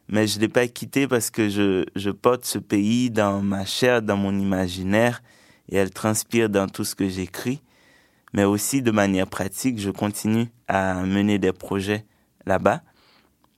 mais 0.07 0.27
je 0.27 0.39
l'ai 0.39 0.48
pas 0.48 0.67
quitté 0.67 1.07
parce 1.07 1.29
que 1.31 1.50
je, 1.50 1.86
je 1.95 2.10
porte 2.12 2.45
ce 2.45 2.60
pays 2.60 3.10
dans 3.10 3.41
ma 3.41 3.65
chair, 3.65 4.01
dans 4.01 4.17
mon 4.17 4.38
imaginaire, 4.38 5.22
et 5.69 5.77
elle 5.77 5.91
transpire 5.91 6.50
dans 6.50 6.67
tout 6.67 6.84
ce 6.84 6.95
que 6.95 7.10
j'écris. 7.10 7.62
Mais 8.34 8.43
aussi 8.43 8.81
de 8.81 8.91
manière 8.91 9.27
pratique, 9.27 9.79
je 9.79 9.89
continue 9.89 10.48
à 10.67 10.95
mener 11.03 11.39
des 11.39 11.53
projets 11.53 12.05
là-bas 12.45 12.81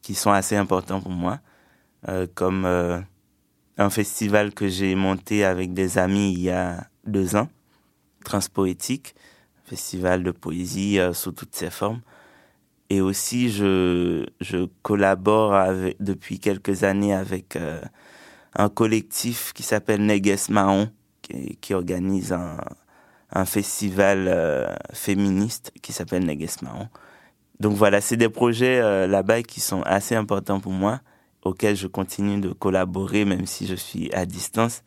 qui 0.02 0.14
sont 0.14 0.32
assez 0.32 0.56
importants 0.56 1.02
pour 1.02 1.12
moi, 1.12 1.40
euh, 2.08 2.28
comme 2.34 2.64
euh, 2.66 3.00
un 3.78 3.90
festival 3.90 4.54
que 4.54 4.68
j'ai 4.68 4.96
monté 4.96 5.44
avec 5.44 5.74
des 5.74 5.98
amis 5.98 6.32
il 6.34 6.42
y 6.42 6.50
a 6.50 6.88
deux 7.08 7.36
ans, 7.36 7.50
Transpoétique, 8.24 9.16
festival 9.68 10.24
de 10.24 10.32
poésie 10.32 11.00
euh, 11.00 11.14
sous 11.14 11.32
toutes 11.32 11.56
ses 11.56 11.70
formes. 11.70 12.02
Et 12.90 13.02
aussi, 13.02 13.52
je, 13.52 14.26
je 14.40 14.68
collabore 14.82 15.54
depuis 16.00 16.40
quelques 16.40 16.84
années 16.84 17.14
avec 17.14 17.58
euh, 17.58 17.82
un 18.56 18.70
collectif 18.70 19.52
qui 19.54 19.64
s'appelle 19.64 20.06
Neges 20.06 20.50
Mahon, 20.50 20.90
qui, 21.22 21.58
qui, 21.58 21.74
organise 21.74 22.32
un, 22.32 22.58
un 23.34 23.46
festival 23.46 24.28
euh, 24.28 24.74
féministe 24.94 25.74
qui 25.82 25.92
s'appelle 25.92 26.26
Neges 26.26 26.62
Mahon. 26.62 26.88
Donc 27.60 27.76
voilà, 27.76 28.00
c'est 28.00 28.18
des 28.18 28.30
projets 28.30 29.08
là-bas 29.08 29.42
qui 29.42 29.60
sont 29.60 29.82
assez 29.82 30.16
importants 30.16 30.60
pour 30.60 30.74
moi, 30.74 31.02
auxquels 31.42 31.76
je 31.76 31.88
continue 31.88 32.40
de 32.40 32.54
collaborer 32.54 33.26
même 33.26 33.48
si 33.48 33.66
je 33.66 33.74
suis 33.74 34.14
à 34.14 34.28
distance. 34.28 34.84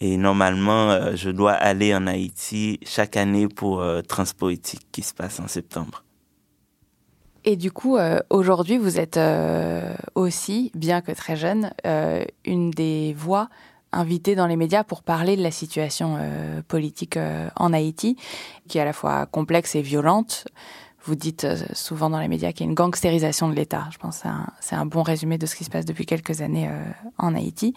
Et 0.00 0.16
normalement, 0.16 1.14
je 1.14 1.30
dois 1.30 1.52
aller 1.52 1.94
en 1.94 2.06
Haïti 2.06 2.80
chaque 2.84 3.16
année 3.16 3.48
pour 3.48 3.84
Transpoétique 4.08 4.86
qui 4.92 5.02
se 5.02 5.12
passe 5.12 5.40
en 5.40 5.46
septembre. 5.46 6.04
Et 7.44 7.56
du 7.56 7.70
coup, 7.70 7.98
aujourd'hui, 8.30 8.78
vous 8.78 8.98
êtes 8.98 9.20
aussi, 10.14 10.72
bien 10.74 11.02
que 11.02 11.12
très 11.12 11.36
jeune, 11.36 11.70
une 12.46 12.70
des 12.70 13.14
voix 13.14 13.50
invité 13.92 14.34
dans 14.34 14.46
les 14.46 14.56
médias 14.56 14.84
pour 14.84 15.02
parler 15.02 15.36
de 15.36 15.42
la 15.42 15.50
situation 15.50 16.16
euh, 16.18 16.62
politique 16.66 17.16
euh, 17.16 17.48
en 17.56 17.72
Haïti, 17.72 18.16
qui 18.68 18.78
est 18.78 18.80
à 18.80 18.84
la 18.84 18.92
fois 18.92 19.26
complexe 19.26 19.74
et 19.74 19.82
violente. 19.82 20.46
Vous 21.04 21.14
dites 21.14 21.44
euh, 21.44 21.56
souvent 21.72 22.10
dans 22.10 22.20
les 22.20 22.28
médias 22.28 22.52
qu'il 22.52 22.66
y 22.66 22.68
a 22.68 22.70
une 22.70 22.74
gangstérisation 22.74 23.48
de 23.48 23.54
l'État. 23.54 23.88
Je 23.90 23.98
pense 23.98 24.20
que 24.20 24.28
c'est 24.60 24.74
un, 24.74 24.86
bon 24.86 25.02
résumé 25.02 25.38
de 25.38 25.46
ce 25.46 25.56
qui 25.56 25.64
se 25.64 25.70
passe 25.70 25.84
depuis 25.84 26.06
quelques 26.06 26.40
années 26.40 26.70
en 27.18 27.34
Haïti. 27.34 27.74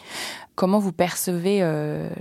Comment 0.56 0.80
vous 0.80 0.92
percevez 0.92 1.60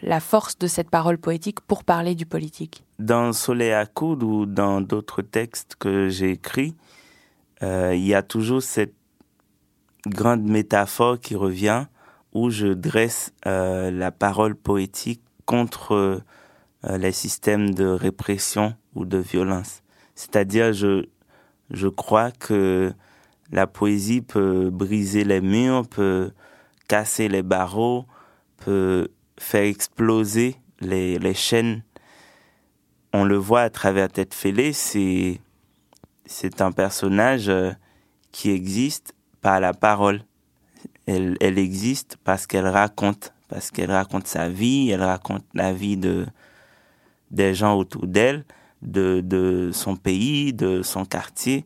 la 0.02 0.21
force 0.21 0.59
de 0.59 0.66
cette 0.66 0.90
parole 0.90 1.18
poétique 1.18 1.61
pour 1.61 1.85
parler 1.85 2.14
du 2.14 2.26
politique? 2.26 2.85
Dans 2.99 3.32
Soleil 3.32 3.73
à 3.73 3.87
coude 3.87 4.23
ou 4.23 4.47
dans 4.47 4.80
d'autres 4.80 5.23
textes 5.23 5.76
que 5.78 6.09
j'ai 6.09 6.30
écrits, 6.30 6.75
il 7.62 8.04
y 8.06 8.14
a 8.14 8.23
toujours 8.23 8.62
cette 8.62 8.94
grande 10.06 10.42
métaphore 10.42 11.18
qui 11.18 11.37
revient 11.37 11.87
où 12.32 12.50
je 12.50 12.68
dresse 12.68 13.32
euh, 13.47 13.90
la 13.90 14.11
parole 14.11 14.54
poétique 14.54 15.23
contre 15.44 15.92
euh, 15.92 16.99
les 16.99 17.12
systèmes 17.12 17.75
de 17.75 17.87
répression 17.87 18.75
ou 18.94 19.04
de 19.04 19.18
violence. 19.18 19.81
C'est-à-dire, 20.23 20.73
je, 20.73 21.07
je 21.71 21.88
crois 21.88 22.31
que 22.31 22.93
la 23.50 23.67
poésie 23.67 24.23
peut 24.23 24.71
briser 24.71 25.25
les 25.25 25.41
murs, 25.41 25.87
peut 25.88 26.31
casser 26.87 27.29
les 27.29 27.43
barreaux, 27.43 28.07
peut 28.59 29.09
faire 29.37 29.64
exploser 29.64 30.57
les, 30.81 31.19
les 31.19 31.35
chaînes. 31.35 31.83
On 33.12 33.25
le 33.25 33.37
voit 33.37 33.62
à 33.62 33.71
travers 33.71 34.09
Tête 34.09 34.33
Fêlée, 34.33 34.73
c'est, 34.73 35.41
c'est 36.25 36.62
un 36.62 36.71
personnage 36.71 37.49
euh, 37.49 37.73
qui 38.31 38.50
existe 38.50 39.14
par 39.41 39.59
la 39.59 39.75
parole 39.75 40.23
elle, 41.07 41.37
elle 41.41 41.59
existe 41.59 42.17
parce 42.23 42.47
qu'elle 42.47 42.69
raconte, 42.69 43.35
parce 43.49 43.73
qu'elle 43.73 43.91
raconte 43.91 44.29
sa 44.29 44.49
vie, 44.49 44.91
elle 44.91 45.02
raconte 45.02 45.45
la 45.52 45.73
vie 45.73 45.97
de, 45.97 46.26
des 47.33 47.55
gens 47.55 47.76
autour 47.76 48.07
d'elle, 48.07 48.45
de, 48.82 49.20
de 49.24 49.70
son 49.72 49.96
pays, 49.96 50.52
de 50.52 50.82
son 50.82 51.04
quartier. 51.04 51.64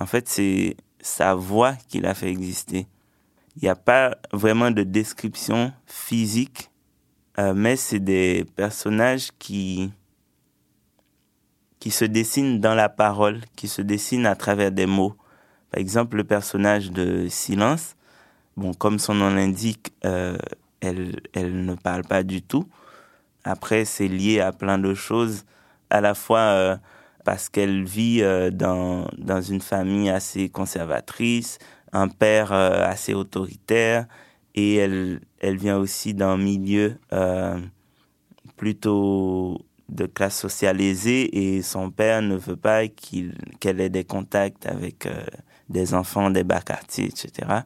En 0.00 0.06
fait, 0.06 0.28
c'est 0.28 0.76
sa 1.00 1.34
voix 1.34 1.74
qui 1.88 2.00
l'a 2.00 2.14
fait 2.14 2.30
exister. 2.30 2.86
Il 3.56 3.62
n'y 3.62 3.68
a 3.68 3.76
pas 3.76 4.16
vraiment 4.32 4.70
de 4.70 4.82
description 4.82 5.72
physique, 5.86 6.70
euh, 7.38 7.54
mais 7.54 7.76
c'est 7.76 8.00
des 8.00 8.44
personnages 8.56 9.30
qui, 9.38 9.92
qui 11.78 11.90
se 11.90 12.04
dessinent 12.04 12.60
dans 12.60 12.74
la 12.74 12.88
parole, 12.88 13.40
qui 13.54 13.68
se 13.68 13.82
dessinent 13.82 14.26
à 14.26 14.34
travers 14.34 14.72
des 14.72 14.86
mots. 14.86 15.14
Par 15.70 15.80
exemple, 15.80 16.16
le 16.16 16.24
personnage 16.24 16.90
de 16.90 17.28
Silence, 17.28 17.96
Bon, 18.56 18.72
comme 18.72 19.00
son 19.00 19.14
nom 19.14 19.30
l'indique, 19.30 19.92
euh, 20.04 20.38
elle, 20.80 21.20
elle 21.32 21.64
ne 21.64 21.74
parle 21.74 22.04
pas 22.04 22.22
du 22.22 22.40
tout. 22.40 22.68
Après, 23.42 23.84
c'est 23.84 24.06
lié 24.06 24.40
à 24.40 24.52
plein 24.52 24.78
de 24.78 24.94
choses, 24.94 25.44
à 25.90 26.00
la 26.00 26.14
fois 26.14 26.38
euh, 26.38 26.76
parce 27.24 27.48
qu'elle 27.48 27.84
vit 27.84 28.22
euh, 28.22 28.50
dans, 28.50 29.08
dans 29.18 29.40
une 29.40 29.60
famille 29.60 30.10
assez 30.10 30.48
conservatrice, 30.48 31.58
un 31.92 32.08
père 32.08 32.52
assez 32.52 33.14
autoritaire, 33.14 34.06
et 34.54 34.76
elle, 34.76 35.20
elle 35.40 35.56
vient 35.56 35.78
aussi 35.78 36.12
d'un 36.12 36.36
milieu 36.36 36.98
plutôt 38.56 39.64
de 39.88 40.06
classe 40.06 40.36
sociale 40.36 40.80
aisée, 40.80 41.56
et 41.56 41.62
son 41.62 41.92
père 41.92 42.20
ne 42.20 42.34
veut 42.34 42.56
pas 42.56 42.88
qu'elle 42.88 43.80
ait 43.80 43.90
des 43.90 44.02
contacts 44.02 44.66
avec 44.66 45.06
des 45.68 45.94
enfants 45.94 46.30
des 46.30 46.44
bas 46.44 46.60
quartiers, 46.60 47.06
etc. 47.06 47.60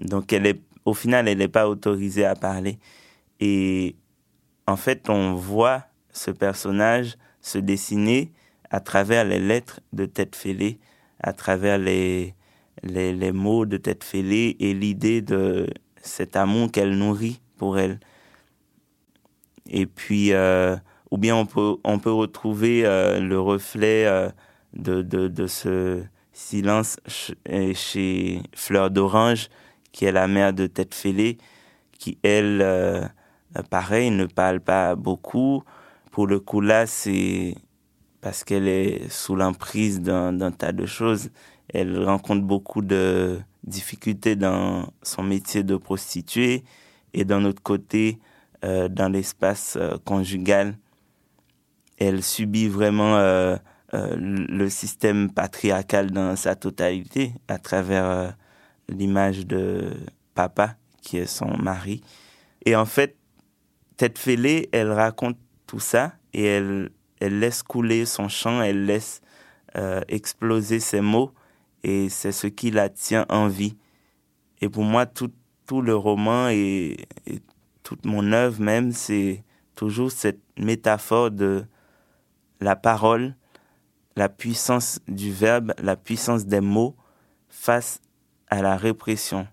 Donc, 0.00 0.32
elle 0.32 0.46
est, 0.46 0.60
au 0.84 0.94
final, 0.94 1.28
elle 1.28 1.38
n'est 1.38 1.48
pas 1.48 1.68
autorisée 1.68 2.24
à 2.24 2.34
parler. 2.34 2.78
Et 3.40 3.96
en 4.66 4.76
fait, 4.76 5.08
on 5.08 5.34
voit 5.34 5.84
ce 6.12 6.30
personnage 6.30 7.16
se 7.40 7.58
dessiner 7.58 8.30
à 8.70 8.80
travers 8.80 9.24
les 9.24 9.38
lettres 9.38 9.80
de 9.92 10.06
Tête 10.06 10.36
Fêlée, 10.36 10.78
à 11.20 11.32
travers 11.32 11.78
les, 11.78 12.34
les, 12.82 13.32
mots 13.32 13.66
de 13.66 13.76
Tête 13.76 14.04
Fêlée 14.04 14.56
et 14.60 14.74
l'idée 14.74 15.20
de 15.20 15.66
cet 16.02 16.36
amour 16.36 16.70
qu'elle 16.70 16.96
nourrit 16.96 17.40
pour 17.58 17.78
elle. 17.78 18.00
Et 19.68 19.86
puis, 19.86 20.32
euh, 20.32 20.76
ou 21.10 21.18
bien 21.18 21.36
on 21.36 21.46
peut, 21.46 21.76
on 21.84 21.98
peut 21.98 22.12
retrouver 22.12 22.84
euh, 22.84 23.20
le 23.20 23.38
reflet 23.38 24.06
euh, 24.06 24.30
de, 24.74 25.02
de, 25.02 25.28
de, 25.28 25.46
ce 25.46 26.02
silence 26.32 26.98
chez 27.74 28.42
Fleur 28.54 28.90
d'Orange, 28.90 29.48
qui 29.92 30.06
est 30.06 30.12
la 30.12 30.26
mère 30.26 30.52
de 30.52 30.66
Tête 30.66 30.94
Fêlée, 30.94 31.36
qui, 31.98 32.18
elle, 32.22 33.12
pareil, 33.70 34.10
ne 34.10 34.24
parle 34.24 34.60
pas 34.60 34.94
beaucoup. 34.94 35.62
Pour 36.12 36.26
le 36.26 36.40
coup, 36.40 36.60
là, 36.60 36.86
c'est 36.86 37.54
parce 38.20 38.44
qu'elle 38.44 38.68
est 38.68 39.10
sous 39.10 39.34
l'emprise 39.34 40.02
d'un 40.02 40.50
tas 40.52 40.72
de 40.72 40.84
choses. 40.84 41.30
Elle 41.72 42.04
rencontre 42.04 42.42
beaucoup 42.42 42.82
de 42.82 43.40
difficultés 43.64 44.36
dans 44.36 44.92
son 45.02 45.22
métier 45.22 45.62
de 45.62 45.74
prostituée 45.74 46.64
et 47.14 47.24
d'un 47.24 47.46
autre 47.46 47.62
côté, 47.62 48.20
euh, 48.62 48.88
dans 48.88 49.08
l'espace 49.08 49.78
euh, 49.80 49.96
conjugal, 50.04 50.76
elle 51.96 52.22
subit 52.22 52.68
vraiment 52.68 53.16
euh, 53.16 53.56
le 53.92 54.68
système 54.68 55.30
patriarcal 55.30 56.10
dans 56.10 56.36
sa 56.36 56.56
totalité 56.56 57.32
à 57.48 57.58
travers 57.58 58.36
l'image 58.88 59.46
de 59.46 59.92
papa, 60.34 60.76
qui 61.00 61.16
est 61.16 61.26
son 61.26 61.56
mari. 61.56 62.02
Et 62.66 62.76
en 62.76 62.86
fait, 62.86 63.16
Tête 63.96 64.18
Fêlée, 64.18 64.68
elle 64.72 64.92
raconte 64.92 65.38
tout 65.72 65.80
ça 65.80 66.12
et 66.34 66.44
elle, 66.44 66.90
elle 67.18 67.38
laisse 67.38 67.62
couler 67.62 68.04
son 68.04 68.28
chant, 68.28 68.60
elle 68.60 68.84
laisse 68.84 69.22
euh, 69.74 70.02
exploser 70.06 70.80
ses 70.80 71.00
mots 71.00 71.32
et 71.82 72.10
c'est 72.10 72.30
ce 72.30 72.46
qui 72.46 72.70
la 72.70 72.90
tient 72.90 73.24
en 73.30 73.48
vie. 73.48 73.78
Et 74.60 74.68
pour 74.68 74.84
moi, 74.84 75.06
tout, 75.06 75.32
tout 75.64 75.80
le 75.80 75.96
roman 75.96 76.50
et, 76.50 77.06
et 77.26 77.40
toute 77.82 78.04
mon 78.04 78.32
œuvre 78.32 78.60
même, 78.60 78.92
c'est 78.92 79.44
toujours 79.74 80.12
cette 80.12 80.42
métaphore 80.58 81.30
de 81.30 81.64
la 82.60 82.76
parole, 82.76 83.34
la 84.14 84.28
puissance 84.28 85.00
du 85.08 85.32
verbe, 85.32 85.72
la 85.78 85.96
puissance 85.96 86.44
des 86.44 86.60
mots 86.60 86.94
face 87.48 88.02
à 88.48 88.60
la 88.60 88.76
répression 88.76 89.48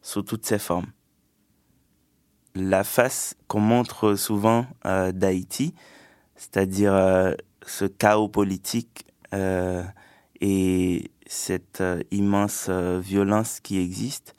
sous 0.00 0.22
toutes 0.22 0.46
ses 0.46 0.58
formes. 0.58 0.90
La 2.54 2.84
face 2.84 3.34
qu'on 3.48 3.60
montre 3.60 4.14
souvent 4.14 4.66
euh, 4.86 5.12
d'Haïti, 5.12 5.74
c'est-à-dire 6.36 6.94
euh, 6.94 7.34
ce 7.66 7.84
chaos 7.84 8.28
politique 8.28 9.06
euh, 9.34 9.82
et 10.40 11.10
cette 11.26 11.82
immense 12.10 12.68
violence 12.68 13.60
qui 13.60 13.78
existe, 13.78 14.34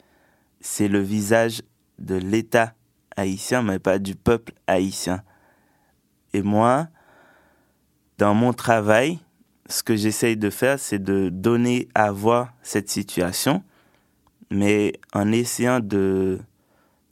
c'est 0.60 0.88
le 0.88 1.00
visage 1.00 1.62
de 1.98 2.14
l'État 2.14 2.74
haïtien, 3.16 3.62
mais 3.62 3.78
pas 3.78 3.98
du 3.98 4.14
peuple 4.14 4.52
haïtien. 4.66 5.22
Et 6.32 6.42
moi, 6.42 6.88
dans 8.18 8.34
mon 8.34 8.52
travail, 8.52 9.18
ce 9.68 9.82
que 9.82 9.96
j'essaye 9.96 10.36
de 10.36 10.48
faire, 10.48 10.78
c'est 10.78 11.02
de 11.02 11.28
donner 11.28 11.88
à 11.94 12.12
voir 12.12 12.52
cette 12.62 12.88
situation 12.88 13.62
mais 14.50 14.92
en 15.12 15.32
essayant 15.32 15.80
de, 15.80 16.40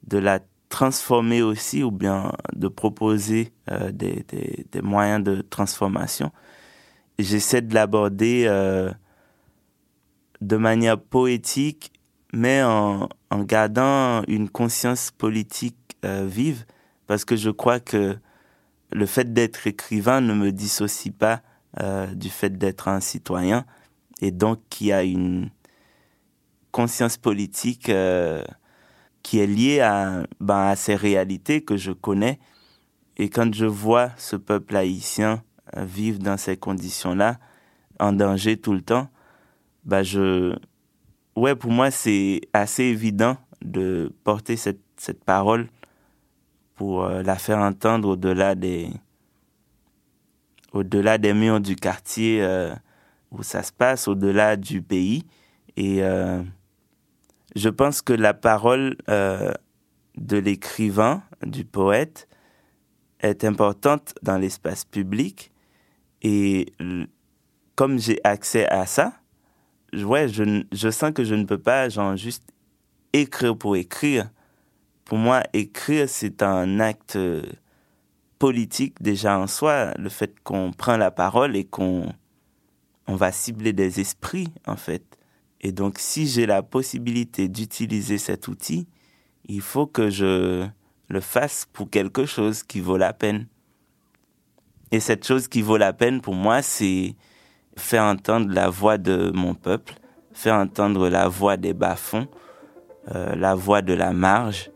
de 0.07 0.19
la 0.19 0.41
transformer 0.75 1.41
aussi 1.41 1.85
ou 1.85 1.93
bien 1.93 2.33
de 2.53 2.67
proposer 2.67 3.53
euh, 3.71 3.93
des, 3.93 4.25
moyens 4.83 5.23
de 5.23 5.41
transformation. 5.41 6.33
J'essaie 7.17 7.63
de 7.63 7.73
l'aborder 7.75 8.47
euh, 8.49 8.91
de 10.41 10.57
manière 10.57 11.01
poétique, 11.01 11.93
mais 12.33 12.65
en, 12.65 13.09
gardant 13.43 14.25
une 14.27 14.49
conscience 14.49 15.13
politique 15.13 15.97
euh, 16.05 16.27
vive, 16.29 16.65
parce 17.07 17.25
que 17.25 17.37
je 17.37 17.51
crois 17.51 17.79
que 17.79 18.19
le 18.91 19.07
fait 19.07 19.33
d'être 19.33 19.69
écrivain 19.69 20.21
ne 20.21 20.35
me 20.35 20.51
dissocie 20.51 21.15
pas 21.15 21.41
du 22.15 22.31
fait 22.31 22.57
d'être 22.57 22.87
un 22.87 23.01
citoyen, 23.01 23.65
et 24.21 24.31
donc 24.31 24.61
qu'il 24.71 24.89
y 24.89 24.93
a 24.93 25.03
une, 25.03 25.51
conscience 26.71 27.17
politique 27.17 27.89
qui 29.25 29.41
est 29.41 29.49
liée 29.49 29.81
à, 29.81 30.23
ben, 30.39 30.69
à 30.69 30.77
ces 30.77 30.95
réalités 30.95 31.65
que 31.65 31.77
je 31.77 31.91
connais. 31.91 32.39
Et 33.17 33.29
quand 33.29 33.53
je 33.53 33.67
vois 33.67 34.11
ce 34.17 34.37
peuple 34.37 34.77
haïtien 34.77 35.43
euh, 35.77 35.85
vivre 35.85 36.21
dans 36.21 36.37
ces 36.37 36.57
conditions-là, 36.57 37.39
en 37.99 38.13
danger 38.13 38.57
tout 38.57 38.75
le 38.75 38.83
temps, 38.83 39.09
ben 39.85 40.03
je, 40.03 40.55
ouais, 41.37 41.57
pour 41.57 41.73
moi, 41.73 41.91
c'est 41.91 42.43
assez 42.53 42.85
évident 42.85 43.37
de 43.63 44.13
porter 44.25 44.57
cette, 44.57 44.81
cette 44.97 45.25
parole 45.25 45.69
pour 46.75 47.05
euh, 47.05 47.23
la 47.23 47.37
faire 47.37 47.59
entendre 47.59 48.11
au-delà 48.11 48.55
des 48.55 48.91
au-delà 50.73 51.19
des 51.19 51.33
murs 51.33 51.61
du 51.61 51.77
quartier 51.77 52.43
euh, 52.43 52.75
où 53.31 53.43
ça 53.43 53.63
se 53.63 53.73
passe, 53.73 54.09
au-delà 54.09 54.57
du 54.57 54.83
pays. 54.83 55.25
Et 55.77 56.03
euh, 56.03 56.43
je 57.55 57.69
pense 57.69 58.03
que 58.03 58.13
la 58.13 58.35
parole 58.35 58.97
de 59.07 60.37
l'écrivain, 60.37 61.23
du 61.43 61.65
poète, 61.65 62.29
est 63.21 63.45
importante 63.45 64.15
dans 64.23 64.39
l'espace 64.39 64.85
public. 64.85 65.53
Et 66.23 66.73
comme 67.75 67.99
j'ai 67.99 68.21
accès 68.25 68.67
à 68.69 68.87
ça, 68.87 69.13
ouais, 69.93 70.29
je, 70.29 70.65
je 70.73 70.91
sens 70.91 71.13
que 71.13 71.25
je 71.25 71.35
ne 71.35 71.45
peux 71.45 71.59
pas 71.59 71.89
genre, 71.89 72.17
juste 72.17 72.45
écrire 73.13 73.57
pour 73.57 73.77
écrire. 73.77 74.31
Pour 75.05 75.19
moi, 75.19 75.43
écrire, 75.53 76.09
c'est 76.09 76.43
un 76.43 76.81
acte 76.81 77.19
politique 78.39 79.01
déjà 79.03 79.39
en 79.39 79.47
soi. 79.47 79.93
Le 79.99 80.09
fait 80.09 80.39
qu'on 80.43 80.73
prend 80.73 80.97
la 80.97 81.11
parole 81.11 81.57
et 81.57 81.65
qu'on 81.65 82.13
on 83.07 83.17
va 83.17 83.33
cibler 83.33 83.73
des 83.73 84.01
esprits, 84.01 84.49
en 84.67 84.77
fait. 84.77 85.19
Et 85.65 85.73
donc, 85.73 85.99
si 85.99 86.27
j'ai 86.27 86.45
la 86.45 86.63
possibilité 86.63 87.49
d'utiliser 87.49 88.19
cet 88.19 88.49
outil, 88.49 88.87
il 89.47 89.63
faut 89.63 89.87
que 89.87 90.11
je 90.11 90.67
le 91.09 91.21
fasse 91.21 91.67
pour 91.73 91.89
quelque 91.89 92.27
chose 92.27 92.63
qui 92.63 92.81
vaut 92.81 92.99
la 92.99 93.15
peine. 93.15 93.47
Et 94.93 95.01
cette 95.01 95.27
chose 95.27 95.49
qui 95.49 95.63
vaut 95.63 95.79
la 95.79 95.95
peine 95.95 96.21
pour 96.21 96.35
moi, 96.35 96.61
c'est 96.61 97.17
faire 97.79 98.05
entendre 98.05 98.53
la 98.53 98.69
voix 98.69 98.99
de 98.99 99.33
mon 99.35 99.55
peuple, 99.55 99.95
faire 100.35 100.57
entendre 100.57 101.09
la 101.09 101.29
voix 101.29 101.57
des 101.57 101.73
bas-fonds, 101.73 102.29
euh, 103.15 103.35
la 103.35 103.55
voix 103.55 103.81
de 103.81 103.95
la 103.95 104.13
marge, 104.13 104.71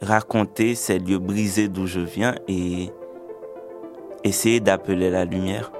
raconter 0.00 0.74
ces 0.74 0.98
lieux 0.98 1.18
brisés 1.18 1.68
d'où 1.68 1.86
je 1.86 2.00
viens 2.00 2.34
et 2.48 2.90
essayer 4.24 4.60
d'appeler 4.60 5.10
la 5.10 5.26
lumière. 5.26 5.70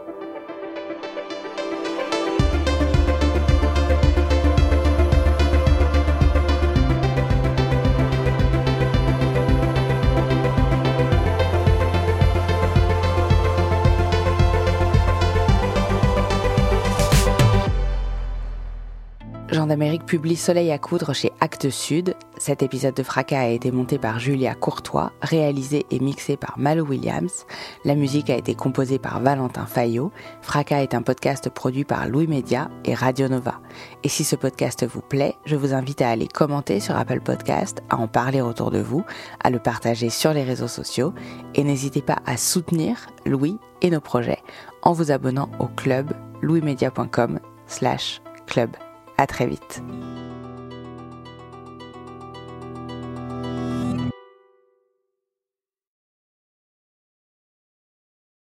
d'Amérique 19.66 20.06
publie 20.06 20.36
Soleil 20.36 20.70
à 20.70 20.78
coudre 20.78 21.12
chez 21.12 21.32
Actes 21.40 21.70
Sud. 21.70 22.14
Cet 22.38 22.62
épisode 22.62 22.94
de 22.94 23.02
Fracas 23.02 23.40
a 23.40 23.48
été 23.48 23.70
monté 23.70 23.98
par 23.98 24.18
Julia 24.18 24.54
Courtois, 24.54 25.12
réalisé 25.20 25.84
et 25.90 25.98
mixé 26.00 26.36
par 26.36 26.58
Malo 26.58 26.84
Williams. 26.84 27.46
La 27.84 27.94
musique 27.94 28.30
a 28.30 28.36
été 28.36 28.54
composée 28.54 28.98
par 28.98 29.20
Valentin 29.20 29.66
Fayot. 29.66 30.12
Fracas 30.40 30.82
est 30.82 30.94
un 30.94 31.02
podcast 31.02 31.50
produit 31.50 31.84
par 31.84 32.08
Louis 32.08 32.26
Média 32.26 32.70
et 32.84 32.94
Radio 32.94 33.28
Nova. 33.28 33.60
Et 34.04 34.08
si 34.08 34.24
ce 34.24 34.36
podcast 34.36 34.86
vous 34.86 35.02
plaît, 35.02 35.34
je 35.44 35.56
vous 35.56 35.74
invite 35.74 36.02
à 36.02 36.10
aller 36.10 36.28
commenter 36.28 36.80
sur 36.80 36.96
Apple 36.96 37.20
Podcast, 37.20 37.82
à 37.90 37.96
en 37.96 38.08
parler 38.08 38.40
autour 38.40 38.70
de 38.70 38.80
vous, 38.80 39.04
à 39.42 39.50
le 39.50 39.58
partager 39.58 40.10
sur 40.10 40.32
les 40.32 40.44
réseaux 40.44 40.68
sociaux 40.68 41.12
et 41.54 41.64
n'hésitez 41.64 42.02
pas 42.02 42.18
à 42.26 42.36
soutenir 42.36 43.06
Louis 43.24 43.58
et 43.82 43.90
nos 43.90 44.00
projets 44.00 44.42
en 44.82 44.92
vous 44.92 45.10
abonnant 45.10 45.50
au 45.58 45.66
club 45.66 46.12
louismedia.com 46.42 47.40
slash 47.66 48.22
club. 48.46 48.70
À 49.18 49.26
très 49.26 49.46
vite. 49.46 49.82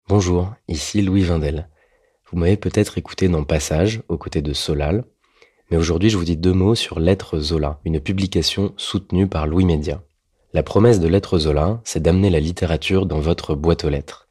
Bonjour, 0.09 0.53
ici 0.69 1.03
Louis 1.03 1.23
Vindel. 1.23 1.69
Vous 2.31 2.39
m'avez 2.39 2.57
peut-être 2.57 2.97
écouté 2.97 3.29
dans 3.29 3.45
Passage, 3.45 4.03
aux 4.09 4.19
côtés 4.19 4.43
de 4.43 4.53
Solal, 4.53 5.05
mais 5.71 5.77
aujourd'hui 5.77 6.11
je 6.11 6.17
vous 6.17 6.25
dis 6.25 6.37
deux 6.37 6.53
mots 6.53 6.75
sur 6.75 7.01
Lettres 7.01 7.39
Zola, 7.39 7.81
une 7.85 7.99
publication 7.99 8.73
soutenue 8.77 9.27
par 9.27 9.47
Louis 9.47 9.65
Média. 9.65 10.03
La 10.53 10.63
promesse 10.63 11.01
de 11.01 11.09
Lettres 11.09 11.39
Zola, 11.39 11.81
c'est 11.83 12.03
d'amener 12.03 12.31
la 12.31 12.41
littérature 12.41 13.07
dans 13.07 13.21
votre 13.21 13.55
boîte 13.55 13.85
aux 13.85 13.89
lettres. 13.89 14.29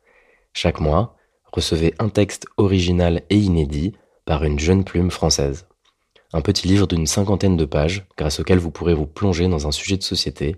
Chaque 0.53 0.79
mois, 0.79 1.17
recevez 1.51 1.93
un 1.99 2.09
texte 2.09 2.45
original 2.57 3.23
et 3.29 3.37
inédit 3.37 3.93
par 4.23 4.43
une 4.43 4.59
jeune 4.59 4.83
plume 4.83 5.11
française 5.11 5.65
un 6.33 6.41
petit 6.41 6.67
livre 6.67 6.87
d'une 6.87 7.07
cinquantaine 7.07 7.57
de 7.57 7.65
pages 7.65 8.05
grâce 8.17 8.39
auquel 8.39 8.59
vous 8.59 8.71
pourrez 8.71 8.93
vous 8.93 9.07
plonger 9.07 9.47
dans 9.47 9.67
un 9.67 9.71
sujet 9.71 9.97
de 9.97 10.03
société 10.03 10.55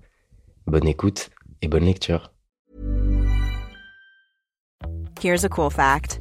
Bonne 0.67 0.89
écoute 0.89 1.29
et 1.61 1.69
bonne 1.69 1.85
lecture. 1.85 2.33
Here's 5.21 5.45
a 5.45 5.49
cool 5.49 5.71
fact. 5.71 6.21